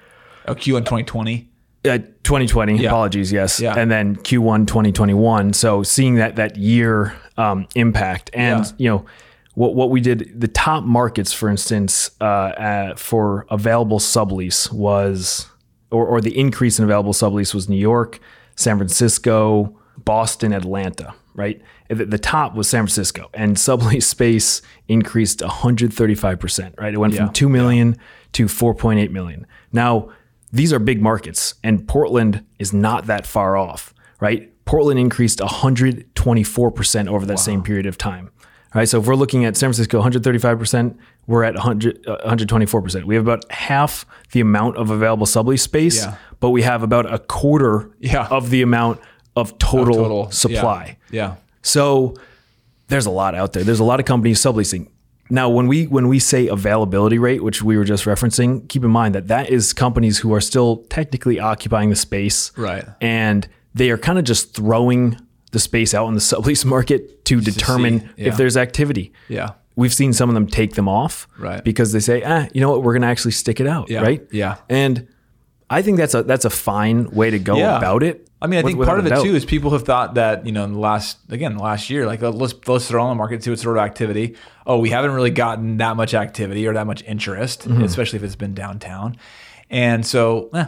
oh, 0.46 0.54
Q1 0.54 0.80
2020. 0.80 1.48
Uh, 1.82 1.96
2020 2.24 2.76
yeah. 2.76 2.90
apologies 2.90 3.32
yes 3.32 3.58
yeah. 3.58 3.72
and 3.74 3.90
then 3.90 4.14
q1 4.16 4.66
2021 4.66 5.54
so 5.54 5.82
seeing 5.82 6.16
that 6.16 6.36
that 6.36 6.54
year 6.58 7.16
um, 7.38 7.66
impact 7.74 8.28
and 8.34 8.66
yeah. 8.66 8.72
you 8.76 8.90
know 8.90 9.06
what 9.54 9.74
what 9.74 9.88
we 9.88 9.98
did 9.98 10.30
the 10.38 10.46
top 10.46 10.84
markets 10.84 11.32
for 11.32 11.48
instance 11.48 12.10
uh, 12.20 12.24
uh, 12.24 12.94
for 12.96 13.46
available 13.48 13.98
sublease 13.98 14.70
was 14.70 15.48
or, 15.90 16.06
or 16.06 16.20
the 16.20 16.38
increase 16.38 16.78
in 16.78 16.84
available 16.84 17.14
sublease 17.14 17.54
was 17.54 17.66
new 17.66 17.80
york 17.80 18.20
San 18.56 18.76
Francisco, 18.76 19.78
Boston, 20.04 20.52
Atlanta, 20.52 21.14
right? 21.34 21.60
The 21.88 22.18
top 22.18 22.54
was 22.54 22.68
San 22.68 22.84
Francisco, 22.84 23.30
and 23.34 23.56
sublease 23.56 24.02
space 24.16 24.62
increased 24.88 25.40
135%, 25.40 26.78
right? 26.78 26.94
It 26.94 26.98
went 26.98 27.14
yeah. 27.14 27.26
from 27.26 27.32
2 27.32 27.48
million 27.48 27.92
yeah. 27.92 28.02
to 28.32 28.46
4.8 28.46 29.10
million. 29.10 29.46
Now, 29.72 30.10
these 30.52 30.72
are 30.72 30.78
big 30.78 31.00
markets, 31.00 31.54
and 31.62 31.86
Portland 31.86 32.44
is 32.58 32.72
not 32.72 33.06
that 33.06 33.26
far 33.26 33.56
off, 33.56 33.94
right? 34.20 34.52
Portland 34.64 35.00
increased 35.00 35.38
124% 35.38 37.08
over 37.08 37.26
that 37.26 37.32
wow. 37.32 37.36
same 37.36 37.62
period 37.62 37.86
of 37.86 37.98
time. 37.98 38.30
All 38.72 38.78
right, 38.78 38.88
so 38.88 39.00
if 39.00 39.06
we're 39.06 39.16
looking 39.16 39.44
at 39.44 39.56
San 39.56 39.68
Francisco 39.68 40.00
135%, 40.00 40.96
we're 41.26 41.42
at 41.42 41.54
100, 41.54 42.06
uh, 42.06 42.18
124%. 42.24 43.04
We 43.04 43.16
have 43.16 43.24
about 43.24 43.50
half 43.50 44.06
the 44.30 44.40
amount 44.40 44.76
of 44.76 44.90
available 44.90 45.26
sublease 45.26 45.60
space, 45.60 46.04
yeah. 46.04 46.16
but 46.38 46.50
we 46.50 46.62
have 46.62 46.84
about 46.84 47.12
a 47.12 47.18
quarter 47.18 47.90
yeah. 47.98 48.28
of 48.28 48.50
the 48.50 48.62
amount 48.62 49.00
of 49.34 49.58
total, 49.58 49.96
of 49.96 50.02
total. 50.02 50.30
supply. 50.30 50.98
Yeah. 51.10 51.30
yeah. 51.30 51.36
So 51.62 52.14
there's 52.86 53.06
a 53.06 53.10
lot 53.10 53.34
out 53.34 53.54
there. 53.54 53.64
There's 53.64 53.80
a 53.80 53.84
lot 53.84 53.98
of 53.98 54.06
companies 54.06 54.40
subleasing. 54.40 54.88
Now, 55.30 55.48
when 55.48 55.66
we 55.68 55.86
when 55.86 56.08
we 56.08 56.18
say 56.18 56.48
availability 56.48 57.18
rate, 57.18 57.42
which 57.42 57.62
we 57.62 57.76
were 57.76 57.84
just 57.84 58.04
referencing, 58.04 58.68
keep 58.68 58.84
in 58.84 58.90
mind 58.90 59.14
that 59.14 59.28
that 59.28 59.48
is 59.48 59.72
companies 59.72 60.18
who 60.18 60.34
are 60.34 60.40
still 60.40 60.84
technically 60.90 61.38
occupying 61.38 61.90
the 61.90 61.96
space, 61.96 62.56
right? 62.56 62.84
And 63.00 63.48
they 63.74 63.90
are 63.90 63.98
kind 63.98 64.18
of 64.18 64.24
just 64.24 64.54
throwing 64.54 65.16
the 65.50 65.58
space 65.58 65.94
out 65.94 66.08
in 66.08 66.14
the 66.14 66.20
sublease 66.20 66.64
market 66.64 67.24
to 67.26 67.40
determine 67.40 68.00
to 68.00 68.08
yeah. 68.16 68.28
if 68.28 68.36
there's 68.36 68.56
activity. 68.56 69.12
Yeah. 69.28 69.52
We've 69.76 69.94
seen 69.94 70.12
some 70.12 70.28
of 70.28 70.34
them 70.34 70.46
take 70.46 70.74
them 70.74 70.88
off 70.88 71.26
right. 71.38 71.64
because 71.64 71.92
they 71.92 72.00
say, 72.00 72.22
ah, 72.24 72.48
you 72.52 72.60
know 72.60 72.70
what, 72.70 72.82
we're 72.82 72.92
going 72.92 73.02
to 73.02 73.08
actually 73.08 73.32
stick 73.32 73.60
it 73.60 73.66
out, 73.66 73.88
yeah. 73.88 74.00
right? 74.00 74.26
Yeah. 74.30 74.56
And 74.68 75.08
I 75.70 75.82
think 75.82 75.96
that's 75.96 76.14
a 76.14 76.24
that's 76.24 76.44
a 76.44 76.50
fine 76.50 77.08
way 77.10 77.30
to 77.30 77.38
go 77.38 77.56
yeah. 77.56 77.78
about 77.78 78.02
it. 78.02 78.28
I 78.42 78.46
mean, 78.48 78.58
I 78.58 78.62
think 78.62 78.82
part 78.82 78.98
of 78.98 79.06
it 79.06 79.22
too 79.22 79.36
is 79.36 79.44
people 79.44 79.70
have 79.70 79.84
thought 79.84 80.14
that 80.14 80.44
you 80.44 80.52
know 80.52 80.64
in 80.64 80.72
the 80.72 80.78
last 80.78 81.18
again 81.30 81.56
last 81.56 81.90
year, 81.90 82.06
like 82.06 82.20
let's 82.20 82.54
let's 82.66 82.88
throw 82.88 83.02
on 83.04 83.10
the 83.10 83.14
market 83.14 83.44
see 83.44 83.50
what 83.50 83.60
sort 83.60 83.76
of 83.76 83.84
activity. 83.84 84.34
Oh, 84.66 84.78
we 84.78 84.90
haven't 84.90 85.12
really 85.12 85.30
gotten 85.30 85.76
that 85.76 85.96
much 85.96 86.12
activity 86.12 86.66
or 86.66 86.74
that 86.74 86.86
much 86.86 87.04
interest, 87.04 87.68
mm-hmm. 87.68 87.84
especially 87.84 88.16
if 88.18 88.24
it's 88.24 88.36
been 88.36 88.54
downtown. 88.54 89.16
And 89.68 90.04
so, 90.04 90.50
eh, 90.54 90.66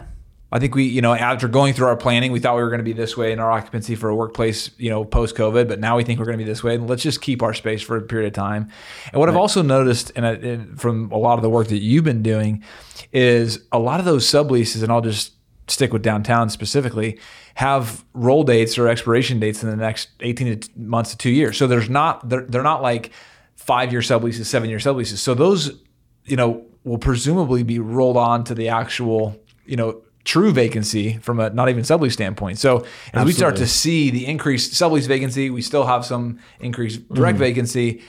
I 0.53 0.59
think 0.59 0.75
we, 0.75 0.83
you 0.83 1.01
know, 1.01 1.15
after 1.15 1.47
going 1.47 1.73
through 1.73 1.87
our 1.87 1.97
planning, 1.97 2.31
we 2.31 2.39
thought 2.39 2.55
we 2.55 2.61
were 2.61 2.69
going 2.69 2.77
to 2.77 2.83
be 2.83 2.93
this 2.93 3.17
way 3.17 3.31
in 3.31 3.39
our 3.39 3.51
occupancy 3.51 3.95
for 3.95 4.09
a 4.09 4.15
workplace, 4.15 4.69
you 4.77 4.87
know, 4.87 5.03
post 5.03 5.35
COVID, 5.35 5.67
but 5.67 5.79
now 5.79 5.97
we 5.97 6.03
think 6.03 6.19
we're 6.19 6.27
going 6.27 6.37
to 6.37 6.43
be 6.43 6.47
this 6.47 6.63
way. 6.63 6.75
And 6.75 6.87
let's 6.87 7.01
just 7.01 7.21
keep 7.21 7.41
our 7.41 7.55
space 7.55 7.81
for 7.81 7.97
a 7.97 8.01
period 8.03 8.27
of 8.27 8.33
time. 8.33 8.69
And 9.11 9.19
what 9.19 9.29
right. 9.29 9.33
I've 9.33 9.39
also 9.39 9.63
noticed, 9.63 10.11
and 10.15 10.79
from 10.79 11.11
a 11.11 11.17
lot 11.17 11.39
of 11.39 11.41
the 11.41 11.49
work 11.49 11.69
that 11.69 11.79
you've 11.79 12.03
been 12.03 12.21
doing, 12.21 12.63
is 13.11 13.63
a 13.71 13.79
lot 13.79 13.99
of 13.99 14.05
those 14.05 14.27
subleases, 14.27 14.83
and 14.83 14.91
I'll 14.91 15.01
just 15.01 15.33
stick 15.67 15.91
with 15.91 16.03
downtown 16.03 16.51
specifically, 16.51 17.17
have 17.55 18.05
roll 18.13 18.43
dates 18.43 18.77
or 18.77 18.87
expiration 18.87 19.39
dates 19.39 19.63
in 19.63 19.71
the 19.71 19.75
next 19.75 20.09
18 20.19 20.61
months 20.75 21.09
to 21.09 21.17
two 21.17 21.31
years. 21.31 21.57
So 21.57 21.65
there's 21.65 21.89
not, 21.89 22.29
they're, 22.29 22.45
they're 22.45 22.61
not 22.61 22.83
like 22.83 23.09
five 23.55 23.91
year 23.91 24.01
subleases, 24.01 24.45
seven 24.45 24.69
year 24.69 24.77
subleases. 24.77 25.17
So 25.17 25.33
those, 25.33 25.81
you 26.25 26.37
know, 26.37 26.63
will 26.83 26.99
presumably 26.99 27.63
be 27.63 27.79
rolled 27.79 28.17
on 28.17 28.43
to 28.43 28.53
the 28.53 28.69
actual, 28.69 29.35
you 29.65 29.77
know, 29.77 30.03
true 30.23 30.51
vacancy 30.51 31.17
from 31.17 31.39
a 31.39 31.49
not 31.49 31.69
even 31.69 31.83
sublease 31.83 32.13
standpoint. 32.13 32.57
So 32.57 32.77
as 32.77 32.85
Absolutely. 33.07 33.25
we 33.25 33.33
start 33.33 33.55
to 33.57 33.67
see 33.67 34.09
the 34.09 34.25
increased 34.25 34.73
sublease 34.73 35.07
vacancy, 35.07 35.49
we 35.49 35.61
still 35.61 35.85
have 35.85 36.05
some 36.05 36.39
increased 36.59 37.07
direct 37.13 37.35
mm-hmm. 37.35 37.43
vacancy. 37.43 38.01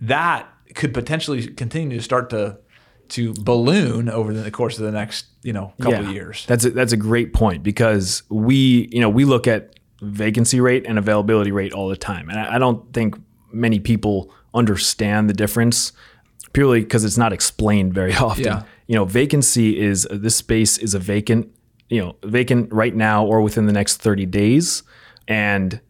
That 0.00 0.48
could 0.74 0.94
potentially 0.94 1.46
continue 1.48 1.98
to 1.98 2.02
start 2.02 2.30
to 2.30 2.58
to 3.08 3.32
balloon 3.34 4.10
over 4.10 4.34
the 4.34 4.50
course 4.50 4.78
of 4.78 4.84
the 4.84 4.92
next 4.92 5.26
you 5.42 5.52
know 5.52 5.72
couple 5.80 6.02
yeah, 6.02 6.08
of 6.08 6.14
years. 6.14 6.44
That's 6.46 6.64
a, 6.64 6.70
that's 6.70 6.92
a 6.92 6.96
great 6.96 7.32
point 7.32 7.62
because 7.62 8.22
we 8.28 8.88
you 8.92 9.00
know 9.00 9.08
we 9.08 9.24
look 9.24 9.46
at 9.46 9.78
vacancy 10.00 10.60
rate 10.60 10.86
and 10.86 10.98
availability 10.98 11.50
rate 11.52 11.72
all 11.72 11.88
the 11.88 11.96
time, 11.96 12.28
and 12.28 12.38
I, 12.38 12.56
I 12.56 12.58
don't 12.58 12.92
think 12.92 13.16
many 13.52 13.80
people 13.80 14.32
understand 14.54 15.28
the 15.28 15.34
difference 15.34 15.92
purely 16.52 16.80
because 16.80 17.04
it's 17.04 17.18
not 17.18 17.32
explained 17.32 17.94
very 17.94 18.14
often. 18.28 18.44
Yeah. 18.44 18.62
You 18.86 18.94
know, 18.94 19.04
vacancy 19.04 19.78
is 19.78 20.06
this 20.10 20.36
space 20.36 20.78
is 20.78 20.94
a 20.94 20.98
vacant 20.98 21.50
you 21.88 22.00
know 22.00 22.16
vacant 22.24 22.72
right 22.72 22.94
now 22.94 23.24
or 23.24 23.40
within 23.40 23.66
the 23.66 23.72
next 23.72 23.98
30 23.98 24.26
days. 24.26 24.82
And 25.26 25.80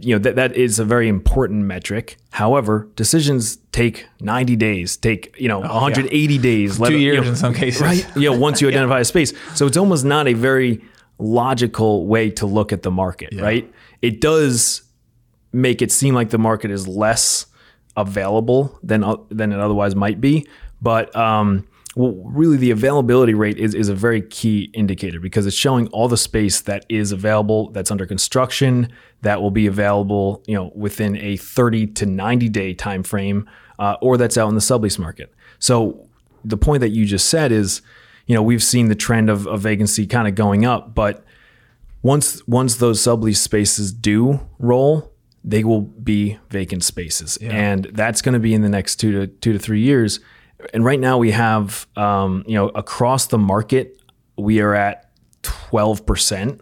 you 0.00 0.14
know 0.14 0.18
that 0.18 0.36
that 0.36 0.54
is 0.56 0.78
a 0.78 0.84
very 0.84 1.08
important 1.08 1.64
metric. 1.64 2.18
However 2.30 2.88
decisions 2.96 3.56
take 3.72 4.06
90 4.20 4.56
days 4.56 4.96
take 4.96 5.34
you 5.40 5.48
know 5.48 5.58
oh, 5.58 5.74
180 5.74 6.34
yeah. 6.34 6.40
days 6.40 6.78
two 6.78 6.98
years 6.98 7.16
you 7.16 7.22
know, 7.22 7.28
in 7.28 7.36
some 7.36 7.54
cases. 7.54 7.80
Right? 7.80 8.06
You 8.16 8.30
know 8.30 8.38
once 8.38 8.60
you 8.60 8.68
identify 8.68 8.96
yeah. 8.96 9.02
a 9.02 9.04
space. 9.04 9.32
So 9.54 9.66
it's 9.66 9.76
almost 9.76 10.04
not 10.04 10.28
a 10.28 10.34
very 10.34 10.82
logical 11.18 12.06
way 12.06 12.30
to 12.30 12.46
look 12.46 12.72
at 12.72 12.82
the 12.82 12.90
market 12.90 13.32
yeah. 13.32 13.42
right? 13.42 13.74
It 14.02 14.20
does 14.20 14.82
make 15.52 15.82
it 15.82 15.90
seem 15.90 16.14
like 16.14 16.30
the 16.30 16.38
market 16.38 16.70
is 16.70 16.86
less 16.86 17.46
available 17.96 18.78
than 18.82 19.04
than 19.30 19.52
it 19.52 19.58
otherwise 19.58 19.94
might 19.94 20.20
be. 20.20 20.46
But 20.82 21.14
um 21.16 21.66
well, 21.96 22.14
really 22.24 22.56
the 22.56 22.70
availability 22.70 23.34
rate 23.34 23.58
is, 23.58 23.74
is 23.74 23.88
a 23.88 23.94
very 23.94 24.22
key 24.22 24.70
indicator 24.74 25.18
because 25.18 25.46
it's 25.46 25.56
showing 25.56 25.88
all 25.88 26.08
the 26.08 26.16
space 26.16 26.60
that 26.62 26.86
is 26.88 27.10
available, 27.10 27.70
that's 27.70 27.90
under 27.90 28.06
construction, 28.06 28.92
that 29.22 29.42
will 29.42 29.50
be 29.50 29.66
available, 29.66 30.42
you 30.46 30.54
know, 30.54 30.70
within 30.74 31.16
a 31.16 31.36
30 31.36 31.88
to 31.88 32.06
90 32.06 32.48
day 32.48 32.74
time 32.74 33.02
frame, 33.02 33.48
uh, 33.78 33.96
or 34.00 34.16
that's 34.16 34.38
out 34.38 34.48
in 34.48 34.54
the 34.54 34.60
sublease 34.60 34.98
market. 34.98 35.34
So 35.58 36.08
the 36.44 36.56
point 36.56 36.80
that 36.80 36.90
you 36.90 37.06
just 37.06 37.28
said 37.28 37.50
is, 37.50 37.82
you 38.26 38.34
know, 38.36 38.42
we've 38.42 38.62
seen 38.62 38.88
the 38.88 38.94
trend 38.94 39.28
of, 39.28 39.48
of 39.48 39.60
vacancy 39.60 40.06
kind 40.06 40.28
of 40.28 40.36
going 40.36 40.64
up, 40.64 40.94
but 40.94 41.24
once 42.02 42.46
once 42.46 42.76
those 42.76 43.02
sublease 43.02 43.38
spaces 43.38 43.92
do 43.92 44.40
roll, 44.58 45.12
they 45.42 45.64
will 45.64 45.82
be 45.82 46.38
vacant 46.48 46.84
spaces, 46.84 47.36
yeah. 47.40 47.50
and 47.50 47.86
that's 47.92 48.22
going 48.22 48.32
to 48.32 48.38
be 48.38 48.54
in 48.54 48.62
the 48.62 48.68
next 48.68 48.96
two 48.96 49.12
to 49.12 49.26
two 49.26 49.52
to 49.52 49.58
three 49.58 49.80
years 49.80 50.20
and 50.72 50.84
right 50.84 51.00
now 51.00 51.18
we 51.18 51.30
have, 51.30 51.86
um, 51.96 52.44
you 52.46 52.54
know, 52.54 52.68
across 52.68 53.26
the 53.26 53.38
market, 53.38 54.00
we 54.36 54.60
are 54.60 54.74
at 54.74 55.10
12%. 55.42 56.60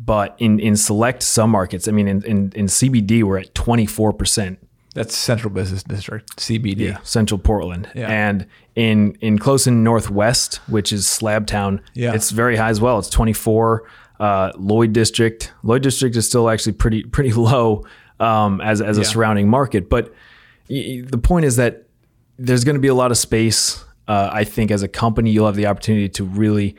But 0.00 0.36
in, 0.38 0.60
in 0.60 0.76
select 0.76 1.24
some 1.24 1.50
markets, 1.50 1.88
I 1.88 1.92
mean, 1.92 2.06
in, 2.06 2.22
in, 2.24 2.52
in 2.54 2.66
CBD, 2.66 3.24
we're 3.24 3.38
at 3.38 3.52
24%. 3.54 4.56
That's 4.94 5.16
Central 5.16 5.52
Business 5.52 5.82
District, 5.82 6.36
CBD. 6.36 6.78
Yeah, 6.78 6.98
Central 7.02 7.38
Portland. 7.38 7.88
Yeah. 7.94 8.08
And 8.08 8.46
in 8.74 9.16
in 9.20 9.38
close 9.38 9.66
in 9.66 9.84
Northwest, 9.84 10.56
which 10.66 10.92
is 10.92 11.06
Slabtown, 11.06 11.80
yeah. 11.94 12.14
it's 12.14 12.30
very 12.30 12.56
high 12.56 12.70
as 12.70 12.80
well. 12.80 12.98
It's 12.98 13.10
24. 13.10 13.84
Uh, 14.18 14.50
Lloyd 14.56 14.92
District. 14.92 15.52
Lloyd 15.62 15.82
District 15.82 16.16
is 16.16 16.26
still 16.26 16.50
actually 16.50 16.72
pretty 16.72 17.04
pretty 17.04 17.32
low 17.34 17.84
um, 18.18 18.60
as 18.60 18.80
as 18.80 18.98
a 18.98 19.04
surrounding 19.04 19.48
market. 19.48 19.88
But 19.88 20.12
y- 20.68 21.02
the 21.04 21.18
point 21.18 21.44
is 21.44 21.56
that 21.56 21.87
there's 22.38 22.64
going 22.64 22.76
to 22.76 22.80
be 22.80 22.88
a 22.88 22.94
lot 22.94 23.10
of 23.10 23.18
space. 23.18 23.84
Uh, 24.06 24.30
I 24.32 24.44
think 24.44 24.70
as 24.70 24.82
a 24.82 24.88
company, 24.88 25.30
you'll 25.30 25.46
have 25.46 25.56
the 25.56 25.66
opportunity 25.66 26.08
to 26.10 26.24
really 26.24 26.76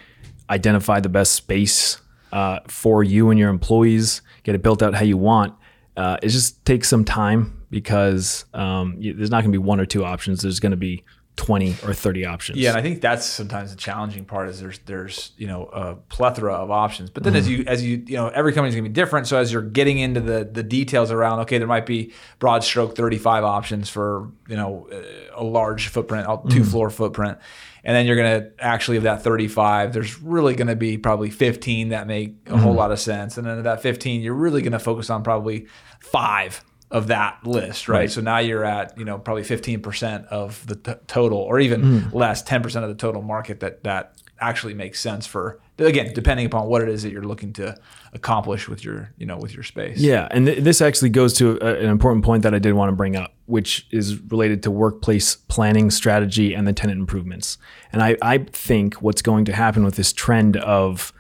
identify 0.50 1.00
the 1.00 1.10
best 1.10 1.34
space 1.34 2.00
uh, 2.32 2.60
for 2.68 3.04
you 3.04 3.30
and 3.30 3.40
your 3.40 3.50
employees, 3.50 4.22
get 4.44 4.56
it 4.56 4.64
built 4.64 4.82
out 4.82 4.94
how 4.94 5.04
you 5.04 5.18
want. 5.18 5.54
Uh, 5.96 6.18
it 6.24 6.30
just 6.30 6.64
takes 6.66 6.88
some 6.88 7.04
time 7.04 7.62
because 7.70 8.46
um, 8.54 8.98
there's 9.00 9.30
not 9.30 9.42
going 9.42 9.52
to 9.52 9.60
be 9.60 9.64
one 9.64 9.80
or 9.80 9.86
two 9.86 10.06
options. 10.06 10.42
There's 10.42 10.60
going 10.60 10.72
to 10.72 10.78
be 10.78 11.04
20 11.40 11.70
or 11.86 11.94
30 11.94 12.26
options. 12.26 12.60
Yeah, 12.60 12.72
and 12.72 12.78
I 12.78 12.82
think 12.82 13.00
that's 13.00 13.26
sometimes 13.26 13.72
the 13.72 13.78
challenging 13.78 14.26
part 14.26 14.50
is 14.50 14.60
there's 14.60 14.80
there's 14.80 15.32
you 15.38 15.48
know 15.48 15.68
a 15.68 15.96
plethora 15.96 16.54
of 16.54 16.70
options. 16.70 17.10
But 17.10 17.24
then 17.24 17.34
as 17.34 17.48
mm-hmm. 17.48 17.62
you 17.62 17.66
as 17.66 17.82
you 17.82 18.04
you 18.06 18.18
know 18.18 18.28
every 18.28 18.52
company's 18.52 18.76
gonna 18.76 18.90
be 18.90 18.94
different. 18.94 19.26
So 19.26 19.38
as 19.38 19.54
you're 19.54 19.62
getting 19.62 20.00
into 20.00 20.20
the 20.20 20.44
the 20.44 20.64
details 20.64 21.12
around, 21.12 21.40
okay, 21.40 21.58
there 21.58 21.66
might 21.68 21.86
be 21.86 22.12
broad 22.40 22.66
stroke 22.66 22.94
35 22.94 23.46
options 23.46 23.88
for 23.88 24.30
you 24.50 24.58
know 24.58 24.90
a 25.34 25.44
large 25.44 25.88
footprint, 25.88 26.26
a 26.26 26.32
mm-hmm. 26.32 26.50
two 26.50 26.66
floor 26.66 26.90
footprint. 26.90 27.38
And 27.86 27.96
then 27.96 28.06
you're 28.06 28.18
gonna 28.18 28.50
actually 28.60 28.98
of 28.98 29.04
that 29.04 29.24
35, 29.24 29.94
there's 29.94 30.22
really 30.22 30.56
gonna 30.56 30.76
be 30.76 30.98
probably 30.98 31.30
15 31.30 31.90
that 31.90 32.06
make 32.06 32.36
a 32.48 32.58
whole 32.58 32.72
mm-hmm. 32.72 32.80
lot 32.80 32.92
of 32.92 33.00
sense. 33.00 33.38
And 33.38 33.48
then 33.48 33.60
of 33.60 33.64
that 33.64 33.82
15, 33.82 34.22
you're 34.22 34.34
really 34.34 34.62
gonna 34.62 34.78
focus 34.78 35.10
on 35.10 35.24
probably 35.24 35.68
five 36.02 36.62
of 36.92 37.08
that 37.08 37.46
list, 37.46 37.88
right? 37.88 38.00
Right. 38.00 38.12
So 38.12 38.22
now 38.22 38.40
you're 38.40 38.66
at 38.66 38.98
you 38.98 39.06
know 39.06 39.18
probably 39.20 39.44
15% 39.44 40.26
of 40.28 40.66
the 40.68 40.76
t- 40.76 41.00
total, 41.08 41.38
or 41.38 41.60
even 41.60 41.82
hmm. 41.82 42.18
less, 42.18 42.44
10% 42.44 42.84
of 42.84 42.90
the 42.90 42.96
total 42.96 43.22
market 43.22 43.60
that 43.60 43.84
that 43.84 44.22
actually 44.42 44.74
makes 44.74 45.02
sense 45.02 45.28
for 45.28 45.60
again 45.78 46.14
depending 46.14 46.46
upon 46.46 46.68
what 46.68 46.82
it 46.82 46.88
is 46.88 47.04
that 47.04 47.12
you're 47.12 47.24
looking 47.24 47.52
to 47.52 47.78
accomplish 48.14 48.70
with 48.70 48.84
your 48.84 49.14
you 49.18 49.26
know 49.26 49.38
with 49.38 49.54
your 49.54 49.64
space. 49.64 50.00
Yeah, 50.00 50.28
and 50.32 50.48
th- 50.48 50.64
this 50.64 50.82
actually 50.82 51.10
goes 51.10 51.34
to 51.36 51.58
a, 51.62 51.80
an 51.80 51.90
important 51.90 52.26
point 52.26 52.44
that 52.44 52.54
I 52.56 52.60
did 52.60 52.74
want 52.74 52.90
to 52.90 52.96
bring 52.96 53.16
up, 53.16 53.34
which 53.46 53.88
is 53.92 54.20
related 54.32 54.64
to 54.64 54.72
workplace 54.72 55.36
planning 55.36 55.92
strategy 55.92 56.54
and 56.54 56.68
the 56.68 56.74
tenant 56.74 57.00
improvements. 57.00 57.58
And 57.94 58.02
I, 58.02 58.18
I 58.22 58.40
think 58.40 58.96
what's 58.96 59.22
going 59.22 59.46
to 59.46 59.54
happen 59.54 59.84
with 59.84 59.96
this 59.96 60.12
trend 60.12 60.58
of, 60.58 61.14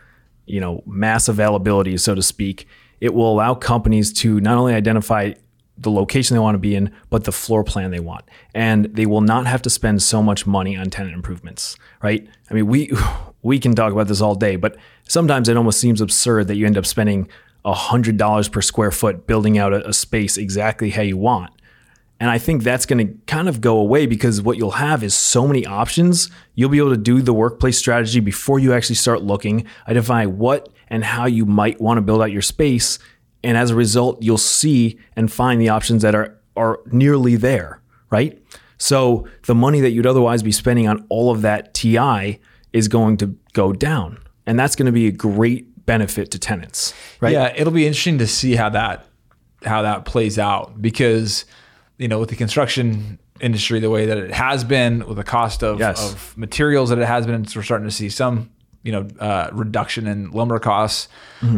you 0.46 0.60
know, 0.60 0.84
mass 0.86 1.28
availability, 1.28 1.96
so 1.98 2.16
to 2.16 2.24
speak, 2.24 2.68
it 3.02 3.14
will 3.14 3.32
allow 3.32 3.54
companies 3.54 4.12
to 4.14 4.40
not 4.40 4.58
only 4.58 4.74
identify 4.74 5.34
the 5.82 5.92
location 5.92 6.36
they 6.36 6.40
want 6.40 6.56
to 6.56 6.60
be 6.60 6.76
in, 6.76 6.92
but 7.10 7.24
the 7.24 7.32
floor 7.32 7.64
plan 7.64 7.92
they 7.92 8.00
want. 8.00 8.26
And 8.54 8.86
they 8.86 9.06
will 9.06 9.22
not 9.22 9.48
have 9.48 9.62
to 9.64 9.70
spend 9.70 10.02
so 10.02 10.22
much 10.22 10.46
money 10.46 10.76
on 10.76 10.90
tenant 10.90 11.16
improvements, 11.16 11.78
right? 12.04 12.28
I 12.50 12.54
mean, 12.54 12.68
we 12.68 12.92
we 13.42 13.60
can 13.60 13.74
talk 13.74 13.94
about 13.94 14.08
this 14.08 14.22
all 14.22 14.36
day, 14.36 14.58
but 14.58 14.76
sometimes 15.08 15.48
it 15.48 15.56
almost 15.56 15.80
seems 15.80 16.02
absurd 16.02 16.48
that 16.48 16.56
you 16.56 16.66
end 16.66 16.78
up 16.78 16.86
spending 16.86 17.30
$100 17.66 18.52
per 18.52 18.62
square 18.62 18.92
foot 18.92 19.28
building 19.28 19.58
out 19.58 19.74
a, 19.74 19.88
a 19.88 19.94
space 19.94 20.38
exactly 20.38 20.90
how 20.90 21.02
you 21.02 21.18
want. 21.18 21.52
And 22.20 22.30
I 22.30 22.38
think 22.38 22.64
that's 22.64 22.86
going 22.86 23.08
to 23.08 23.14
kind 23.28 23.48
of 23.48 23.62
go 23.62 23.78
away 23.78 24.06
because 24.06 24.42
what 24.42 24.58
you'll 24.58 24.72
have 24.72 25.04
is 25.04 25.14
so 25.16 25.48
many 25.48 25.66
options. 25.66 26.30
You'll 26.54 26.70
be 26.70 26.78
able 26.78 26.90
to 26.90 26.98
do 26.98 27.22
the 27.22 27.34
workplace 27.34 27.78
strategy 27.78 28.20
before 28.20 28.60
you 28.60 28.74
actually 28.74 28.96
start 28.96 29.22
looking, 29.22 29.66
identify 29.84 30.26
what 30.26 30.68
and 30.90 31.06
how 31.06 31.28
you 31.28 31.46
might 31.46 31.80
want 31.80 31.98
to 31.98 32.02
build 32.02 32.22
out 32.22 32.32
your 32.32 32.42
space. 32.42 33.00
And 33.44 33.58
as 33.58 33.72
a 33.72 33.76
result, 33.76 34.22
you'll 34.22 34.38
see 34.38 35.00
and 35.16 35.32
find 35.32 35.62
the 35.62 35.70
options 35.70 36.02
that 36.02 36.14
are, 36.16 36.38
are 36.56 36.80
nearly 36.92 37.36
there, 37.36 37.82
right? 38.10 38.42
So 38.78 39.28
the 39.46 39.56
money 39.56 39.82
that 39.82 39.92
you'd 39.92 40.06
otherwise 40.08 40.44
be 40.44 40.52
spending 40.52 40.88
on 40.88 41.06
all 41.10 41.32
of 41.32 41.42
that 41.42 41.74
TI 41.74 42.40
is 42.74 42.88
going 42.88 43.18
to 43.18 43.36
go 43.54 43.74
down. 43.74 44.18
And 44.46 44.58
that's 44.60 44.76
going 44.76 44.86
to 44.88 44.92
be 44.92 45.08
a 45.08 45.12
great 45.12 45.86
benefit 45.86 46.32
to 46.32 46.40
tenants, 46.40 46.94
right? 47.20 47.34
Yeah, 47.34 47.54
it'll 47.56 47.74
be 47.74 47.86
interesting 47.88 48.18
to 48.20 48.28
see 48.28 48.56
how 48.56 48.70
that 48.70 49.06
how 49.66 49.82
that 49.82 50.06
plays 50.06 50.40
out 50.40 50.82
because 50.82 51.44
you 51.98 52.08
know 52.08 52.20
with 52.20 52.30
the 52.30 52.36
construction 52.36 53.20
industry 53.42 53.80
the 53.80 53.90
way 53.90 54.06
that 54.06 54.18
it 54.18 54.32
has 54.32 54.64
been 54.64 55.06
with 55.06 55.18
the 55.18 55.24
cost 55.24 55.64
of, 55.64 55.80
Yes. 55.80 56.14
of 56.14 56.38
materials 56.38 56.90
that 56.90 56.98
it 57.00 57.06
has 57.06 57.26
been 57.26 57.46
we're 57.56 57.64
starting 57.64 57.88
to 57.88 57.94
see 57.94 58.08
some 58.10 58.50
you 58.84 58.92
know 58.92 59.08
uh, 59.20 59.50
reduction 59.52 60.08
in 60.08 60.32
lumber 60.32 60.60
costs 60.60 61.08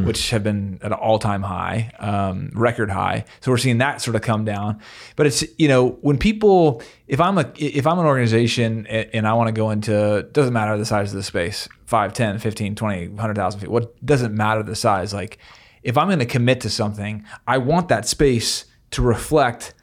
which 0.06 0.30
have 0.30 0.44
been 0.44 0.80
at 0.82 0.92
an 0.92 0.94
all-time 0.94 1.44
high 1.44 1.92
um, 2.00 2.52
record 2.54 2.90
high. 2.90 3.26
So 3.42 3.52
we're 3.52 3.58
seeing 3.58 3.80
that 3.80 4.02
sort 4.02 4.16
of 4.16 4.22
come 4.22 4.46
down. 4.46 4.80
But 5.16 5.28
it's 5.28 5.44
you 5.58 5.68
know 5.68 5.90
when 6.02 6.18
people 6.18 6.82
if 7.08 7.20
i'm 7.20 7.38
a 7.38 7.52
if 7.58 7.86
i'm 7.86 8.00
an 8.00 8.06
organization 8.06 8.88
and 8.88 9.28
i 9.28 9.34
want 9.34 9.48
to 9.48 9.54
go 9.54 9.70
into 9.70 10.24
doesn't 10.32 10.54
matter 10.54 10.78
the 10.78 10.86
size 10.86 11.12
of 11.12 11.18
the 11.18 11.24
space 11.24 11.68
5 11.86 12.14
10 12.14 12.40
15 12.40 12.76
20 12.76 13.08
100000 13.10 13.60
feet 13.60 13.70
what 13.70 14.06
doesn't 14.06 14.34
matter 14.34 14.64
the 14.64 14.76
size 14.76 15.14
like 15.14 15.38
if 15.84 15.98
i'm 15.98 16.08
going 16.08 16.20
to 16.20 16.26
commit 16.26 16.62
to 16.62 16.70
something 16.70 17.26
i 17.48 17.58
want 17.58 17.90
that 17.90 18.08
space 18.08 18.66
to 18.92 19.02
reflect 19.02 19.74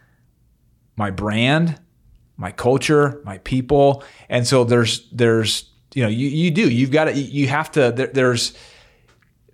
my 0.99 1.11
brand, 1.11 1.81
my 2.37 2.51
culture, 2.51 3.23
my 3.25 3.39
people. 3.39 4.03
And 4.29 4.47
so 4.47 4.65
there's 4.65 5.09
there's 5.11 5.71
you 5.95 6.03
know 6.03 6.09
you 6.09 6.29
you 6.29 6.51
do 6.51 6.69
you've 6.69 6.91
got 6.91 7.05
to 7.05 7.13
you 7.13 7.49
have 7.49 7.71
to 7.73 7.93
there, 7.93 8.09
there's 8.09 8.53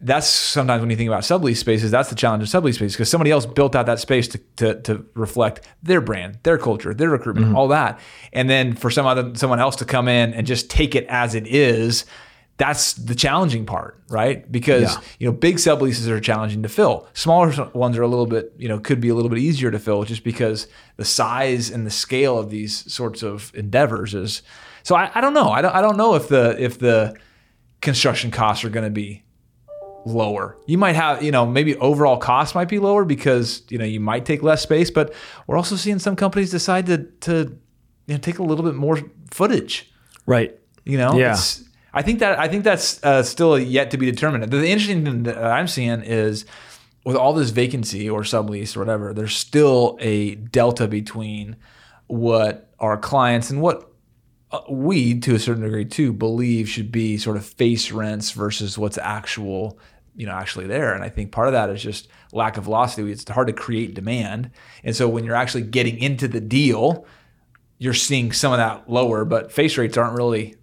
that's 0.01 0.27
sometimes 0.27 0.81
when 0.81 0.91
you 0.91 0.97
think 0.97 1.09
about 1.09 1.23
sublease 1.23 1.57
spaces 1.57 1.91
that's 1.91 2.11
the 2.11 2.15
challenge 2.15 2.43
of 2.43 2.49
sublease 2.49 2.75
spaces 2.75 2.95
because 2.95 3.09
somebody 3.09 3.31
else 3.31 3.47
built 3.47 3.75
out 3.75 3.87
that 3.87 3.99
space 3.99 4.29
to, 4.29 4.39
to, 4.57 4.81
to 4.83 5.07
reflect 5.15 5.67
their 5.83 6.01
brand 6.01 6.39
their 6.43 6.59
culture 6.59 6.93
their 6.93 7.09
recruitment 7.11 7.47
mm-hmm. 7.49 7.57
all 7.57 7.69
that. 7.69 7.99
And 8.33 8.51
then 8.51 8.75
for 8.75 8.91
some 8.91 9.07
other 9.07 9.35
someone 9.35 9.61
else 9.61 9.77
to 9.77 9.85
come 9.85 10.09
in 10.09 10.35
and 10.35 10.47
just 10.47 10.69
take 10.69 10.95
it 10.95 11.07
as 11.09 11.35
it 11.35 11.47
is 11.47 12.05
that's 12.57 12.93
the 12.93 13.15
challenging 13.15 13.67
part 13.67 14.01
right? 14.11 14.51
Because 14.53 14.95
Yeah. 14.95 15.01
you 15.19 15.27
know 15.27 15.33
big 15.33 15.57
subleases 15.57 16.07
are 16.09 16.21
challenging 16.21 16.63
to 16.63 16.69
fill. 16.69 17.09
Smaller 17.15 17.71
ones 17.73 17.97
are 17.97 18.03
a 18.03 18.09
little 18.09 18.27
bit 18.27 18.53
you 18.59 18.69
know 18.69 18.79
could 18.79 19.01
be 19.01 19.09
a 19.09 19.15
little 19.15 19.31
bit 19.31 19.39
easier 19.39 19.71
to 19.71 19.79
fill 19.79 20.05
just 20.05 20.23
because 20.23 20.67
the 20.97 21.05
size 21.05 21.71
and 21.71 21.87
the 21.87 21.91
scale 21.91 22.39
of 22.39 22.51
these 22.51 22.93
sorts 22.93 23.23
of 23.23 23.53
endeavors 23.55 24.15
is 24.15 24.43
so 24.85 24.95
i, 24.95 25.11
I 25.13 25.21
don't 25.21 25.35
know 25.35 25.49
I 25.51 25.61
don't, 25.63 25.75
I 25.75 25.81
don't 25.81 25.97
know 25.97 26.15
if 26.15 26.29
the 26.29 26.55
if 26.63 26.79
the 26.79 27.17
construction 27.81 28.31
costs 28.31 28.65
are 28.65 28.71
going 28.71 28.85
to 28.85 28.91
be 28.91 29.25
lower 30.07 30.57
you 30.67 30.79
might 30.79 30.95
have 30.95 31.23
you 31.23 31.33
know 31.33 31.45
maybe 31.47 31.75
overall 31.77 32.19
cost 32.19 32.55
might 32.55 32.69
be 32.69 32.79
lower 32.79 33.05
because 33.05 33.63
you 33.71 33.79
know 33.79 33.85
you 33.85 34.01
might 34.01 34.25
take 34.25 34.43
less 34.43 34.63
space 34.63 34.91
but 34.91 35.13
we're 35.47 35.57
also 35.57 35.75
seeing 35.77 35.99
some 35.99 36.15
companies 36.15 36.51
decide 36.51 36.87
to 36.87 36.99
to 37.21 37.59
you 38.07 38.15
know 38.15 38.19
take 38.19 38.39
a 38.39 38.43
little 38.43 38.65
bit 38.65 38.75
more 38.75 39.01
footage 39.31 39.91
Right. 40.27 40.59
you 40.85 40.97
know, 40.97 41.19
Yeah. 41.19 41.33
It's, 41.33 41.63
I 41.93 42.03
think 42.03 42.19
that 42.21 42.39
I 42.39 42.49
think 42.49 42.65
that's 42.65 43.03
uh, 43.05 43.23
still 43.23 43.59
yet 43.59 43.91
to 43.93 43.97
be 43.99 44.11
determined. 44.11 44.45
The, 44.51 44.57
the 44.57 44.69
interesting 44.69 45.05
thing 45.05 45.23
that 45.25 45.39
I'm 45.39 45.69
seeing 45.69 46.01
is 46.03 46.45
with 47.05 47.15
all 47.15 47.33
this 47.35 47.51
vacancy 47.51 48.11
or 48.11 48.23
sublease 48.23 48.77
or 48.77 48.81
whatever, 48.81 49.15
there's 49.15 49.37
still 49.37 49.97
a 50.01 50.35
delta 50.35 50.89
between 50.89 51.57
what 52.09 52.71
our 52.81 52.97
clients 52.97 53.51
and 53.51 53.61
what 53.61 53.93
we, 54.71 55.19
to 55.21 55.35
a 55.35 55.39
certain 55.39 55.63
degree, 55.63 55.85
too, 55.85 56.13
believe 56.13 56.69
should 56.69 56.93
be 56.93 57.17
sort 57.17 57.37
of 57.37 57.45
face 57.45 57.91
rents 57.91 58.31
versus 58.33 58.77
what's 58.77 58.99
actual, 58.99 59.79
you 60.17 60.27
know, 60.27 60.33
actually 60.33 60.67
there. 60.67 60.95
And 60.95 61.05
I 61.05 61.09
think 61.09 61.33
part 61.33 61.49
of 61.49 61.53
that 61.53 61.71
is 61.71 61.83
just 61.83 62.09
lack 62.33 62.57
of 62.57 62.65
velocity. 62.65 63.11
It's 63.11 63.29
hard 63.29 63.47
to 63.47 63.53
create 63.53 63.95
demand, 63.95 64.51
and 64.83 64.95
so 64.95 65.09
when 65.09 65.25
you're 65.25 65.37
actually 65.37 65.63
getting 65.63 65.99
into 65.99 66.29
the 66.29 66.41
deal, 66.41 67.07
you're 67.79 67.95
seeing 67.95 68.33
some 68.33 68.53
of 68.53 68.59
that 68.59 68.91
lower, 68.91 69.25
but 69.25 69.53
face 69.53 69.77
rates 69.77 69.97
aren't 69.97 70.17
really 70.17 70.57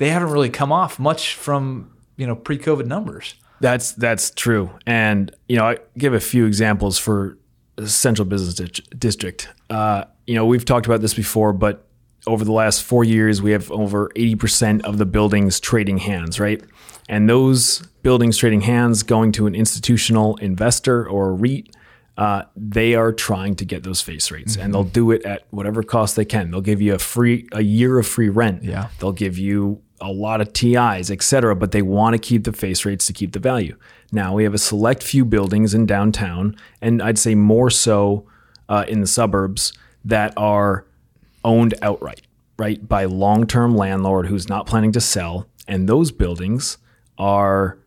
they 0.00 0.08
haven't 0.08 0.30
really 0.30 0.48
come 0.48 0.72
off 0.72 0.98
much 0.98 1.34
from 1.34 1.90
you 2.16 2.26
know 2.26 2.34
pre-COVID 2.34 2.86
numbers. 2.86 3.34
That's 3.60 3.92
that's 3.92 4.30
true, 4.30 4.70
and 4.86 5.30
you 5.48 5.56
know 5.56 5.66
I 5.66 5.78
give 5.98 6.14
a 6.14 6.20
few 6.20 6.46
examples 6.46 6.98
for 6.98 7.36
Central 7.84 8.26
Business 8.26 8.80
District. 8.98 9.48
Uh, 9.68 10.04
you 10.26 10.34
know 10.34 10.46
we've 10.46 10.64
talked 10.64 10.86
about 10.86 11.02
this 11.02 11.12
before, 11.12 11.52
but 11.52 11.86
over 12.26 12.44
the 12.44 12.52
last 12.52 12.82
four 12.82 13.04
years, 13.04 13.40
we 13.40 13.52
have 13.52 13.70
over 13.70 14.10
eighty 14.16 14.34
percent 14.34 14.84
of 14.84 14.98
the 14.98 15.06
buildings 15.06 15.60
trading 15.60 15.98
hands, 15.98 16.38
right? 16.38 16.62
And 17.08 17.28
those 17.28 17.80
buildings 18.02 18.36
trading 18.36 18.62
hands 18.62 19.02
going 19.02 19.32
to 19.32 19.46
an 19.46 19.54
institutional 19.54 20.36
investor 20.36 21.08
or 21.08 21.34
REIT, 21.34 21.74
uh, 22.16 22.42
they 22.56 22.94
are 22.94 23.12
trying 23.12 23.56
to 23.56 23.64
get 23.64 23.82
those 23.82 24.00
face 24.00 24.30
rates, 24.30 24.56
and 24.56 24.72
they'll 24.72 24.84
do 24.84 25.10
it 25.10 25.24
at 25.24 25.44
whatever 25.50 25.82
cost 25.82 26.16
they 26.16 26.24
can. 26.24 26.50
They'll 26.50 26.60
give 26.60 26.80
you 26.80 26.94
a 26.94 26.98
free 26.98 27.48
a 27.52 27.62
year 27.62 27.98
of 27.98 28.06
free 28.06 28.28
rent. 28.28 28.62
Yeah. 28.62 28.88
They'll 28.98 29.12
give 29.12 29.38
you 29.38 29.82
a 30.00 30.12
lot 30.12 30.40
of 30.40 30.52
TIs, 30.52 31.10
et 31.10 31.22
cetera, 31.22 31.54
but 31.54 31.72
they 31.72 31.82
want 31.82 32.14
to 32.14 32.18
keep 32.18 32.44
the 32.44 32.52
face 32.52 32.84
rates 32.84 33.06
to 33.06 33.12
keep 33.12 33.32
the 33.32 33.38
value. 33.38 33.76
Now 34.12 34.34
we 34.34 34.44
have 34.44 34.54
a 34.54 34.58
select 34.58 35.02
few 35.02 35.24
buildings 35.24 35.74
in 35.74 35.86
downtown, 35.86 36.56
and 36.80 37.02
I'd 37.02 37.18
say 37.18 37.34
more 37.34 37.70
so 37.70 38.26
uh, 38.68 38.84
in 38.88 39.00
the 39.00 39.06
suburbs 39.06 39.72
that 40.04 40.32
are 40.36 40.86
owned 41.44 41.74
outright, 41.82 42.22
right, 42.58 42.86
by 42.86 43.04
long-term 43.04 43.76
landlord 43.76 44.26
who's 44.26 44.48
not 44.48 44.66
planning 44.66 44.92
to 44.92 45.00
sell, 45.00 45.46
and 45.66 45.88
those 45.88 46.12
buildings 46.12 46.78
are 47.18 47.78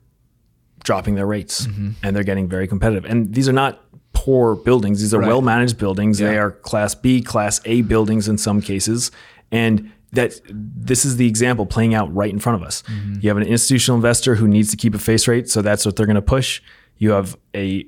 dropping 0.84 1.16
their 1.16 1.26
rates 1.26 1.66
mm-hmm. 1.66 1.92
and 2.04 2.16
they're 2.16 2.24
getting 2.24 2.48
very 2.48 2.68
competitive. 2.68 3.06
And 3.06 3.34
these 3.34 3.48
are 3.48 3.54
not 3.54 3.84
poor 4.14 4.56
buildings; 4.56 5.02
these 5.02 5.14
are 5.14 5.20
well-managed 5.20 5.78
buildings. 5.78 6.20
They 6.20 6.38
are 6.38 6.52
Class 6.52 6.96
B, 6.96 7.22
Class 7.22 7.62
A 7.66 7.82
buildings 7.82 8.28
in 8.28 8.38
some 8.38 8.62
cases, 8.62 9.12
and 9.52 9.92
that 10.12 10.40
this 10.48 11.06
is 11.06 11.18
the 11.18 11.28
example 11.28 11.66
playing 11.66 11.96
out 11.96 12.14
right 12.14 12.32
in 12.32 12.40
front 12.40 12.62
of 12.62 12.68
us. 12.68 12.84
Mm-hmm. 12.84 13.16
You 13.22 13.30
have 13.30 13.38
an 13.38 13.44
institutional 13.48 13.96
investor 13.96 14.36
who 14.36 14.48
needs 14.48 14.70
to 14.70 14.78
keep 14.78 14.94
a 14.94 15.00
face 15.00 15.28
rate, 15.28 15.50
so 15.50 15.62
that's 15.62 15.86
what 15.86 15.96
they're 15.96 16.06
going 16.06 16.16
to 16.16 16.22
push. 16.22 16.62
You 16.98 17.12
have 17.12 17.36
a 17.56 17.86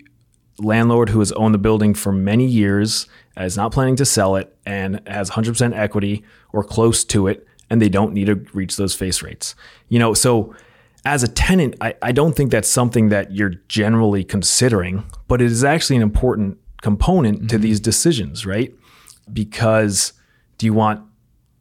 landlord 0.59 1.09
who 1.09 1.19
has 1.19 1.31
owned 1.33 1.53
the 1.53 1.59
building 1.59 1.93
for 1.93 2.11
many 2.11 2.45
years, 2.45 3.07
is 3.37 3.57
not 3.57 3.71
planning 3.71 3.95
to 3.97 4.05
sell 4.05 4.35
it, 4.35 4.55
and 4.65 5.01
has 5.07 5.31
100% 5.31 5.75
equity 5.75 6.23
or 6.53 6.63
close 6.63 7.03
to 7.05 7.27
it, 7.27 7.45
and 7.69 7.81
they 7.81 7.89
don't 7.89 8.13
need 8.13 8.25
to 8.25 8.35
reach 8.53 8.77
those 8.77 8.95
face 8.95 9.21
rates. 9.21 9.55
You 9.89 9.99
know, 9.99 10.13
so 10.13 10.55
as 11.05 11.21
a 11.23 11.27
tenant, 11.27 11.75
I, 11.81 11.95
I 12.01 12.11
don't 12.11 12.35
think 12.35 12.51
that's 12.51 12.67
something 12.67 13.09
that 13.09 13.31
you're 13.31 13.55
generally 13.67 14.23
considering, 14.23 15.05
but 15.27 15.41
it 15.41 15.51
is 15.51 15.63
actually 15.63 15.97
an 15.97 16.01
important 16.01 16.57
component 16.81 17.49
to 17.49 17.55
mm-hmm. 17.55 17.63
these 17.63 17.79
decisions, 17.79 18.45
right? 18.45 18.73
Because 19.31 20.13
do 20.57 20.65
you 20.65 20.73
want 20.73 21.01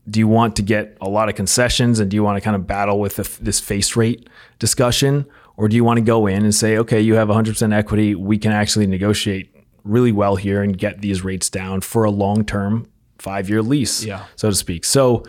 do 0.09 0.21
you 0.21 0.29
want 0.29 0.55
to 0.57 0.63
get 0.63 0.99
a 1.01 1.09
lot 1.09 1.31
of 1.31 1.35
concessions 1.35 1.99
and 1.99 2.11
do 2.11 2.15
you 2.15 2.23
want 2.23 2.37
to 2.37 2.41
kind 2.43 2.55
of 2.55 2.67
battle 2.67 3.01
with 3.01 3.17
the, 3.17 3.39
this 3.43 3.59
face 3.59 3.97
rate 3.97 4.29
discussion? 4.59 5.25
Or 5.57 5.69
do 5.69 5.77
you 5.77 5.85
want 5.85 5.99
to 5.99 6.05
go 6.05 6.27
in 6.27 6.43
and 6.43 6.55
say, 6.55 6.77
okay, 6.79 7.01
you 7.01 7.14
have 7.14 7.29
100% 7.29 7.73
equity. 7.73 8.14
We 8.14 8.38
can 8.38 8.51
actually 8.53 8.87
negotiate 8.87 9.55
really 9.85 10.12
well 10.12 10.37
here 10.37 10.62
and 10.62 10.77
get 10.77 11.01
these 11.01 11.23
rates 11.23 11.49
down 11.51 11.81
for 11.81 12.05
a 12.05 12.11
long 12.11 12.45
term 12.45 12.87
five 13.19 13.49
year 13.49 13.62
lease, 13.62 14.05
Yeah. 14.05 14.25
so 14.37 14.51
to 14.51 14.55
speak. 14.57 14.85
So 14.85 15.23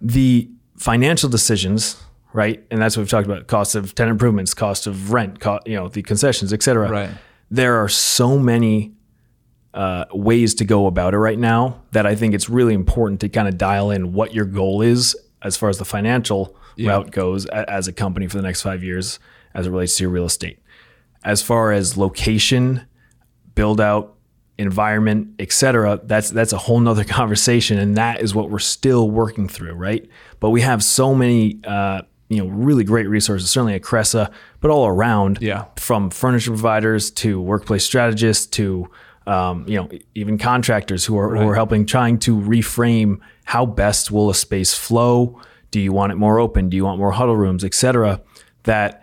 the 0.00 0.50
financial 0.76 1.28
decisions, 1.30 2.02
right? 2.32 2.62
And 2.70 2.82
that's 2.82 2.96
what 2.96 3.02
we've 3.02 3.10
talked 3.10 3.26
about 3.26 3.46
cost 3.46 3.74
of 3.74 3.94
tenant 3.94 4.12
improvements, 4.16 4.52
cost 4.54 4.86
of 4.86 5.12
rent, 5.12 5.38
you 5.64 5.74
know, 5.76 5.88
the 5.88 6.02
concessions, 6.02 6.52
et 6.52 6.62
cetera. 6.62 6.90
Right. 6.90 7.10
There 7.50 7.82
are 7.82 7.88
so 7.88 8.38
many 8.38 8.92
uh, 9.74 10.04
ways 10.12 10.54
to 10.56 10.64
go 10.64 10.86
about 10.86 11.14
it 11.14 11.18
right 11.18 11.38
now 11.38 11.80
that 11.92 12.04
I 12.06 12.14
think 12.14 12.34
it's 12.34 12.48
really 12.50 12.74
important 12.74 13.20
to 13.20 13.28
kind 13.28 13.48
of 13.48 13.56
dial 13.56 13.90
in 13.90 14.12
what 14.12 14.34
your 14.34 14.44
goal 14.44 14.82
is 14.82 15.16
as 15.40 15.56
far 15.56 15.68
as 15.70 15.78
the 15.78 15.84
financial 15.84 16.54
route 16.78 17.10
goes 17.10 17.46
as 17.46 17.88
a 17.88 17.92
company 17.92 18.26
for 18.26 18.36
the 18.36 18.42
next 18.42 18.62
five 18.62 18.82
years 18.84 19.18
as 19.54 19.66
it 19.66 19.70
relates 19.70 19.96
to 19.96 20.04
your 20.04 20.10
real 20.10 20.24
estate. 20.24 20.58
As 21.24 21.42
far 21.42 21.72
as 21.72 21.96
location, 21.96 22.86
build 23.54 23.80
out, 23.80 24.16
environment, 24.58 25.34
etc., 25.38 26.00
that's 26.04 26.30
that's 26.30 26.52
a 26.52 26.58
whole 26.58 26.80
nother 26.80 27.04
conversation. 27.20 27.78
And 27.78 27.96
that 27.96 28.20
is 28.20 28.34
what 28.34 28.50
we're 28.50 28.58
still 28.58 29.10
working 29.10 29.48
through, 29.48 29.74
right? 29.74 30.08
But 30.40 30.50
we 30.50 30.60
have 30.62 30.82
so 30.82 31.14
many 31.14 31.60
uh, 31.64 32.02
you 32.32 32.42
know, 32.42 32.48
really 32.48 32.82
great 32.82 33.08
resources, 33.08 33.50
certainly 33.50 33.74
at 33.74 33.82
Cresa, 33.82 34.32
but 34.60 34.70
all 34.70 34.86
around. 34.86 35.38
Yeah. 35.42 35.66
From 35.76 36.08
furniture 36.08 36.50
providers 36.50 37.10
to 37.10 37.40
workplace 37.40 37.84
strategists 37.84 38.46
to 38.56 38.90
um, 39.26 39.64
you 39.68 39.76
know, 39.76 39.88
even 40.14 40.38
contractors 40.38 41.04
who 41.04 41.16
are, 41.16 41.36
who 41.36 41.48
are 41.48 41.54
helping 41.54 41.86
trying 41.86 42.18
to 42.20 42.36
reframe 42.36 43.20
how 43.44 43.66
best 43.66 44.10
will 44.10 44.30
a 44.30 44.34
space 44.34 44.74
flow. 44.74 45.40
Do 45.70 45.78
you 45.78 45.92
want 45.92 46.12
it 46.12 46.16
more 46.16 46.40
open? 46.40 46.68
Do 46.68 46.76
you 46.76 46.84
want 46.84 46.98
more 46.98 47.12
huddle 47.12 47.36
rooms, 47.36 47.64
et 47.64 47.74
cetera? 47.74 48.20
That 48.64 49.01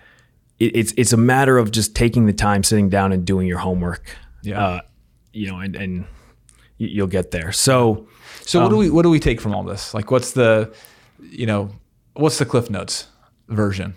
it, 0.60 0.76
it's 0.76 0.94
it's 0.98 1.14
a 1.14 1.18
matter 1.18 1.58
of 1.58 1.72
just 1.72 1.96
taking 1.96 2.26
the 2.26 2.34
time, 2.34 2.64
sitting 2.64 2.90
down, 2.90 3.12
and 3.12 3.26
doing 3.26 3.48
your 3.48 3.60
homework. 3.60 4.04
Yeah. 4.44 4.64
Uh, 4.64 4.82
you 5.34 5.48
know, 5.48 5.60
and 5.60 5.76
and 5.76 6.06
you- 6.78 6.88
you'll 6.88 7.08
get 7.08 7.32
there. 7.32 7.52
So 7.52 8.08
So 8.42 8.62
what 8.62 8.70
do 8.70 8.78
we 8.78 8.90
what 8.90 9.04
do 9.04 9.10
we 9.10 9.20
take 9.20 9.40
from 9.42 9.54
all 9.56 9.64
this? 9.64 9.94
Like, 9.94 10.12
what's 10.12 10.32
the, 10.32 10.74
you 11.22 11.46
know, 11.46 11.70
what's 12.14 12.38
the 12.40 12.46
Cliff 12.46 12.70
Notes 12.70 13.08
version? 13.48 13.96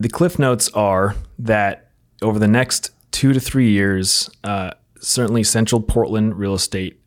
the 0.00 0.08
cliff 0.08 0.36
notes 0.36 0.68
are 0.70 1.14
that 1.38 1.92
over 2.22 2.40
the 2.40 2.48
next 2.48 2.90
two 3.12 3.32
to 3.32 3.38
three 3.38 3.70
years, 3.70 4.28
uh, 4.42 4.72
certainly 5.00 5.44
central 5.44 5.80
Portland 5.80 6.34
real 6.36 6.54
estate 6.54 6.98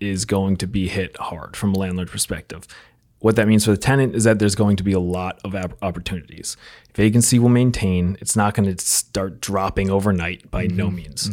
is 0.00 0.24
going 0.24 0.56
to 0.56 0.66
be 0.66 0.88
hit 0.88 1.14
hard 1.18 1.54
from 1.54 1.74
a 1.74 1.78
landlord 1.78 2.08
perspective. 2.08 2.66
What 3.20 3.36
that 3.36 3.46
means 3.46 3.64
for 3.66 3.70
the 3.70 3.76
tenant 3.76 4.14
is 4.14 4.24
that 4.24 4.38
there's 4.38 4.54
going 4.54 4.76
to 4.76 4.82
be 4.82 4.92
a 4.92 4.98
lot 5.00 5.38
of 5.44 5.54
op- 5.54 5.76
opportunities. 5.82 6.56
Vacancy 6.94 7.38
will 7.38 7.50
maintain. 7.50 8.16
It's 8.20 8.34
not 8.34 8.54
going 8.54 8.74
to 8.74 8.82
start 8.84 9.40
dropping 9.40 9.90
overnight 9.90 10.50
by 10.50 10.66
no 10.66 10.90
means. 10.90 11.30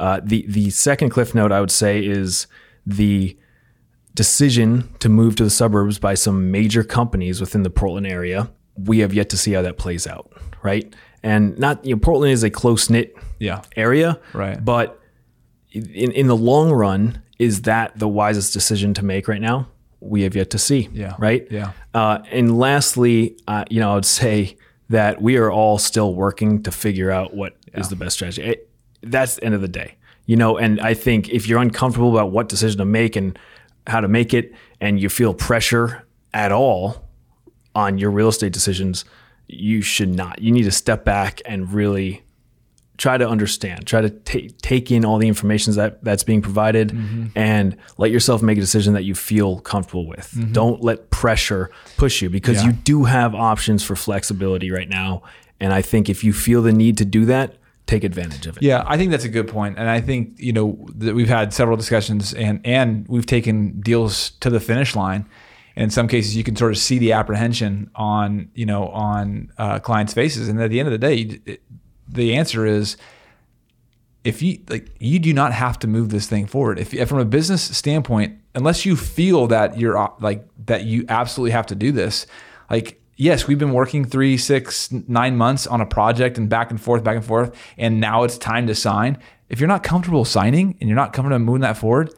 Uh, 0.00 0.20
the 0.24 0.44
the 0.48 0.70
second 0.70 1.10
cliff 1.10 1.34
note 1.34 1.50
I 1.52 1.60
would 1.60 1.70
say 1.72 2.04
is 2.04 2.46
the 2.86 3.36
decision 4.14 4.88
to 5.00 5.08
move 5.08 5.36
to 5.36 5.44
the 5.44 5.50
suburbs 5.50 5.98
by 5.98 6.14
some 6.14 6.50
major 6.50 6.84
companies 6.84 7.40
within 7.40 7.62
the 7.62 7.70
Portland 7.70 8.06
area. 8.06 8.50
We 8.76 9.00
have 9.00 9.12
yet 9.14 9.28
to 9.30 9.36
see 9.36 9.52
how 9.52 9.62
that 9.62 9.78
plays 9.78 10.06
out, 10.06 10.32
right? 10.62 10.94
And 11.22 11.58
not 11.58 11.84
you 11.84 11.94
know, 11.94 12.00
Portland 12.00 12.32
is 12.32 12.42
a 12.42 12.50
close 12.50 12.90
knit 12.90 13.16
Yeah. 13.38 13.62
area, 13.76 14.20
Right. 14.32 14.62
But 14.64 15.00
in 15.72 16.12
in 16.12 16.26
the 16.28 16.36
long 16.36 16.70
run, 16.70 17.22
is 17.38 17.62
that 17.62 17.98
the 17.98 18.08
wisest 18.08 18.52
decision 18.52 18.94
to 18.94 19.04
make 19.04 19.26
right 19.26 19.40
now? 19.40 19.68
We 20.04 20.22
have 20.22 20.36
yet 20.36 20.50
to 20.50 20.58
see, 20.58 20.88
Yeah. 20.92 21.14
right? 21.18 21.46
Yeah. 21.50 21.72
Uh, 21.94 22.18
and 22.30 22.58
lastly, 22.58 23.36
uh, 23.48 23.64
you 23.70 23.80
know, 23.80 23.92
I 23.92 23.94
would 23.94 24.04
say 24.04 24.56
that 24.90 25.22
we 25.22 25.36
are 25.38 25.50
all 25.50 25.78
still 25.78 26.14
working 26.14 26.62
to 26.64 26.70
figure 26.70 27.10
out 27.10 27.34
what 27.34 27.56
is 27.72 27.88
the 27.88 27.96
best 27.96 28.14
strategy. 28.16 28.42
It- 28.42 28.68
that's 29.02 29.36
the 29.36 29.44
end 29.44 29.54
of 29.54 29.60
the 29.60 29.68
day, 29.68 29.94
you 30.26 30.36
know. 30.36 30.56
And 30.58 30.80
I 30.80 30.94
think 30.94 31.28
if 31.30 31.46
you're 31.48 31.60
uncomfortable 31.60 32.10
about 32.10 32.30
what 32.32 32.48
decision 32.48 32.78
to 32.78 32.84
make 32.84 33.16
and 33.16 33.38
how 33.86 34.00
to 34.00 34.08
make 34.08 34.32
it, 34.34 34.52
and 34.80 35.00
you 35.00 35.08
feel 35.08 35.34
pressure 35.34 36.04
at 36.32 36.52
all 36.52 37.04
on 37.74 37.98
your 37.98 38.10
real 38.10 38.28
estate 38.28 38.52
decisions, 38.52 39.04
you 39.48 39.82
should 39.82 40.14
not. 40.14 40.40
You 40.40 40.52
need 40.52 40.62
to 40.64 40.70
step 40.70 41.04
back 41.04 41.40
and 41.46 41.72
really 41.72 42.22
try 42.96 43.18
to 43.18 43.28
understand, 43.28 43.86
try 43.86 44.00
to 44.00 44.10
take 44.10 44.58
take 44.62 44.90
in 44.90 45.04
all 45.04 45.18
the 45.18 45.28
information 45.28 45.74
that 45.74 46.02
that's 46.04 46.22
being 46.24 46.42
provided, 46.42 46.88
Mm-hmm. 46.90 47.26
and 47.36 47.76
let 47.98 48.10
yourself 48.10 48.42
make 48.42 48.58
a 48.58 48.60
decision 48.60 48.94
that 48.94 49.04
you 49.04 49.14
feel 49.14 49.60
comfortable 49.60 50.06
with. 50.06 50.32
Don't 50.52 50.82
let 50.82 51.10
pressure 51.10 51.70
push 51.96 52.22
you 52.22 52.30
because 52.30 52.58
Mm-hmm. 52.58 52.66
Yeah. 52.70 52.72
you 52.76 52.82
do 52.84 53.04
have 53.04 53.34
options 53.34 53.82
for 53.84 53.96
flexibility 53.96 54.70
right 54.70 54.88
now. 54.88 55.22
And 55.60 55.72
I 55.72 55.82
think 55.82 56.08
if 56.08 56.22
you 56.24 56.32
feel 56.32 56.62
the 56.62 56.72
need 56.72 56.98
to 56.98 57.04
do 57.04 57.24
that, 57.26 57.56
take 57.86 58.02
advantage 58.04 58.46
of 58.46 58.56
it. 58.56 58.62
Yeah, 58.62 58.82
I 58.86 58.96
think 58.96 59.10
that's 59.10 59.24
a 59.24 59.28
good 59.28 59.46
point, 59.48 59.78
and 59.78 59.88
I 59.88 60.00
think 60.00 60.34
you 60.38 60.52
know 60.52 60.86
that 60.96 61.14
we've 61.14 61.28
had 61.28 61.52
several 61.52 61.76
discussions, 61.76 62.32
and 62.34 62.60
and 62.64 63.06
we've 63.08 63.26
taken 63.26 63.80
deals 63.80 64.30
to 64.40 64.50
the 64.50 64.60
finish 64.60 64.94
line. 64.96 65.26
And 65.76 65.84
in 65.84 65.90
some 65.90 66.06
cases, 66.06 66.36
you 66.36 66.44
can 66.44 66.54
sort 66.56 66.70
of 66.70 66.78
see 66.78 66.98
the 66.98 67.12
apprehension 67.12 67.90
on 67.96 68.48
you 68.54 68.66
know 68.66 68.88
on 68.88 69.52
uh, 69.58 69.78
clients' 69.80 70.14
faces, 70.14 70.48
and 70.48 70.60
at 70.60 70.70
the 70.70 70.78
end 70.80 70.88
of 70.88 70.92
the 70.92 70.98
day, 70.98 71.40
it, 71.46 71.62
the 72.08 72.34
answer 72.34 72.66
is 72.66 72.96
if 74.24 74.40
you 74.42 74.58
like 74.68 74.90
you 74.98 75.18
do 75.18 75.32
not 75.32 75.52
have 75.52 75.78
to 75.80 75.86
move 75.86 76.08
this 76.08 76.26
thing 76.26 76.46
forward. 76.46 76.78
If, 76.78 76.94
if 76.94 77.08
from 77.08 77.18
a 77.18 77.24
business 77.24 77.62
standpoint 77.76 78.38
unless 78.54 78.86
you 78.86 78.96
feel 78.96 79.46
that 79.48 79.78
you're 79.78 80.12
like 80.20 80.46
that 80.66 80.84
you 80.84 81.04
absolutely 81.08 81.50
have 81.52 81.66
to 81.66 81.74
do 81.74 81.92
this 81.92 82.26
like 82.70 83.00
yes 83.16 83.46
we've 83.46 83.58
been 83.58 83.72
working 83.72 84.04
three 84.04 84.36
six 84.38 84.90
nine 84.90 85.36
months 85.36 85.66
on 85.66 85.80
a 85.80 85.86
project 85.86 86.38
and 86.38 86.48
back 86.48 86.70
and 86.70 86.80
forth 86.80 87.04
back 87.04 87.16
and 87.16 87.24
forth 87.24 87.54
and 87.76 88.00
now 88.00 88.24
it's 88.24 88.38
time 88.38 88.66
to 88.66 88.74
sign. 88.74 89.18
If 89.50 89.60
you're 89.60 89.68
not 89.68 89.82
comfortable 89.82 90.24
signing 90.24 90.76
and 90.80 90.88
you're 90.88 90.96
not 90.96 91.12
comfortable 91.12 91.44
moving 91.44 91.60
that 91.60 91.76
forward 91.76 92.12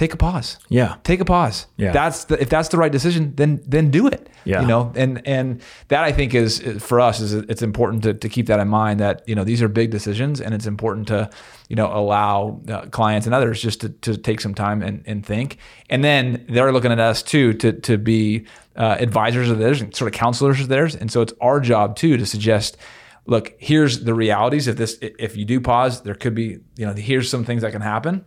take 0.00 0.14
a 0.14 0.16
pause 0.16 0.56
Yeah. 0.70 0.96
take 1.04 1.20
a 1.20 1.24
pause. 1.26 1.66
Yeah. 1.76 1.92
That's 1.92 2.24
the, 2.24 2.40
if 2.40 2.48
that's 2.48 2.70
the 2.70 2.78
right 2.78 2.90
decision, 2.90 3.34
then 3.36 3.60
then 3.66 3.90
do 3.90 4.06
it. 4.06 4.30
Yeah. 4.44 4.62
You 4.62 4.66
know, 4.66 4.92
and 4.96 5.20
and 5.26 5.60
that 5.88 6.02
I 6.04 6.12
think 6.12 6.34
is 6.34 6.60
for 6.78 7.00
us 7.00 7.20
is 7.20 7.34
it's 7.34 7.60
important 7.60 8.02
to, 8.04 8.14
to 8.14 8.28
keep 8.30 8.46
that 8.46 8.60
in 8.60 8.68
mind 8.68 9.00
that 9.00 9.22
you 9.28 9.34
know 9.34 9.44
these 9.44 9.60
are 9.60 9.68
big 9.68 9.90
decisions 9.90 10.40
and 10.40 10.54
it's 10.54 10.66
important 10.66 11.08
to 11.08 11.28
you 11.68 11.76
know 11.76 11.88
allow 11.92 12.60
uh, 12.68 12.86
clients 12.86 13.26
and 13.26 13.34
others 13.34 13.60
just 13.60 13.82
to, 13.82 13.88
to 14.06 14.16
take 14.16 14.40
some 14.40 14.54
time 14.54 14.82
and, 14.82 15.02
and 15.06 15.26
think 15.26 15.58
and 15.90 16.02
then 16.02 16.46
they're 16.48 16.72
looking 16.72 16.92
at 16.92 16.98
us 17.10 17.22
too 17.22 17.52
to 17.62 17.72
to 17.80 17.98
be 17.98 18.46
uh, 18.76 18.96
advisors 18.98 19.50
of 19.50 19.58
theirs 19.58 19.82
and 19.82 19.94
sort 19.94 20.08
of 20.12 20.18
counselors 20.18 20.60
of 20.60 20.68
theirs 20.68 20.96
and 20.96 21.12
so 21.12 21.20
it's 21.20 21.34
our 21.42 21.60
job 21.60 21.94
too 21.94 22.16
to 22.16 22.24
suggest 22.24 22.78
look 23.26 23.52
here's 23.58 24.04
the 24.04 24.14
realities 24.14 24.66
if 24.66 24.76
this 24.76 24.96
if 25.00 25.36
you 25.36 25.44
do 25.44 25.60
pause 25.60 26.00
there 26.02 26.14
could 26.14 26.34
be 26.34 26.58
you 26.78 26.86
know 26.86 26.94
here's 26.94 27.28
some 27.28 27.44
things 27.44 27.60
that 27.60 27.72
can 27.72 27.82
happen 27.82 28.24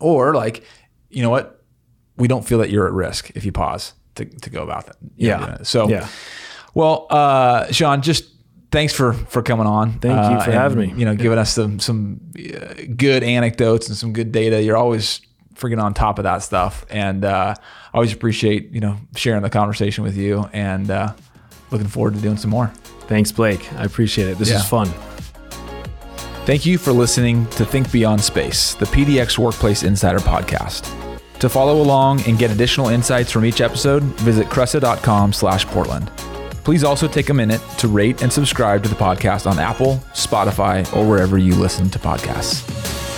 or 0.00 0.34
like, 0.34 0.64
you 1.10 1.22
know 1.22 1.30
what? 1.30 1.62
We 2.16 2.28
don't 2.28 2.46
feel 2.46 2.58
that 2.58 2.70
you're 2.70 2.86
at 2.86 2.92
risk 2.92 3.30
if 3.34 3.44
you 3.44 3.52
pause 3.52 3.94
to, 4.16 4.24
to 4.24 4.50
go 4.50 4.62
about 4.62 4.86
that. 4.86 4.96
you 5.16 5.28
know, 5.28 5.38
Yeah. 5.38 5.62
So, 5.62 5.88
Yeah. 5.88 6.06
well, 6.74 7.06
uh, 7.10 7.70
Sean, 7.72 8.02
just 8.02 8.24
thanks 8.70 8.92
for 8.92 9.12
for 9.12 9.42
coming 9.42 9.66
on. 9.66 9.92
Thank 10.00 10.14
you 10.14 10.36
uh, 10.36 10.40
for 10.44 10.50
and, 10.50 10.60
having 10.60 10.78
me. 10.78 10.94
You 10.96 11.04
know, 11.06 11.14
giving 11.14 11.38
us 11.38 11.52
some 11.52 11.78
some 11.80 12.20
uh, 12.38 12.74
good 12.96 13.22
anecdotes 13.22 13.88
and 13.88 13.96
some 13.96 14.12
good 14.12 14.32
data. 14.32 14.62
You're 14.62 14.76
always 14.76 15.20
freaking 15.54 15.82
on 15.82 15.92
top 15.94 16.18
of 16.18 16.24
that 16.24 16.38
stuff, 16.42 16.84
and 16.90 17.24
uh, 17.24 17.54
I 17.58 17.94
always 17.96 18.12
appreciate 18.12 18.70
you 18.72 18.80
know 18.80 18.96
sharing 19.16 19.42
the 19.42 19.50
conversation 19.50 20.04
with 20.04 20.16
you. 20.16 20.48
And 20.52 20.90
uh, 20.90 21.14
looking 21.70 21.88
forward 21.88 22.14
to 22.14 22.20
doing 22.20 22.36
some 22.36 22.50
more. 22.50 22.68
Thanks, 23.08 23.32
Blake. 23.32 23.72
I 23.74 23.84
appreciate 23.84 24.28
it. 24.28 24.38
This 24.38 24.50
Yeah. 24.50 24.56
is 24.58 24.64
fun. 24.68 24.88
Thank 26.46 26.64
you 26.66 26.78
for 26.78 26.92
listening 26.92 27.46
to 27.50 27.64
Think 27.64 27.92
Beyond 27.92 28.20
Space, 28.20 28.74
the 28.74 28.86
PDX 28.86 29.38
Workplace 29.38 29.82
Insider 29.82 30.18
podcast. 30.18 30.90
To 31.38 31.48
follow 31.48 31.80
along 31.80 32.22
and 32.26 32.38
get 32.38 32.50
additional 32.50 32.88
insights 32.88 33.30
from 33.30 33.44
each 33.44 33.60
episode, 33.60 34.02
visit 34.02 34.46
cresa.com 34.48 35.32
slash 35.32 35.66
Portland. 35.66 36.10
Please 36.64 36.82
also 36.82 37.06
take 37.08 37.28
a 37.28 37.34
minute 37.34 37.60
to 37.78 37.88
rate 37.88 38.22
and 38.22 38.32
subscribe 38.32 38.82
to 38.82 38.88
the 38.88 38.94
podcast 38.94 39.50
on 39.50 39.58
Apple, 39.58 39.96
Spotify, 40.12 40.80
or 40.96 41.08
wherever 41.08 41.38
you 41.38 41.54
listen 41.54 41.88
to 41.90 41.98
podcasts. 41.98 43.09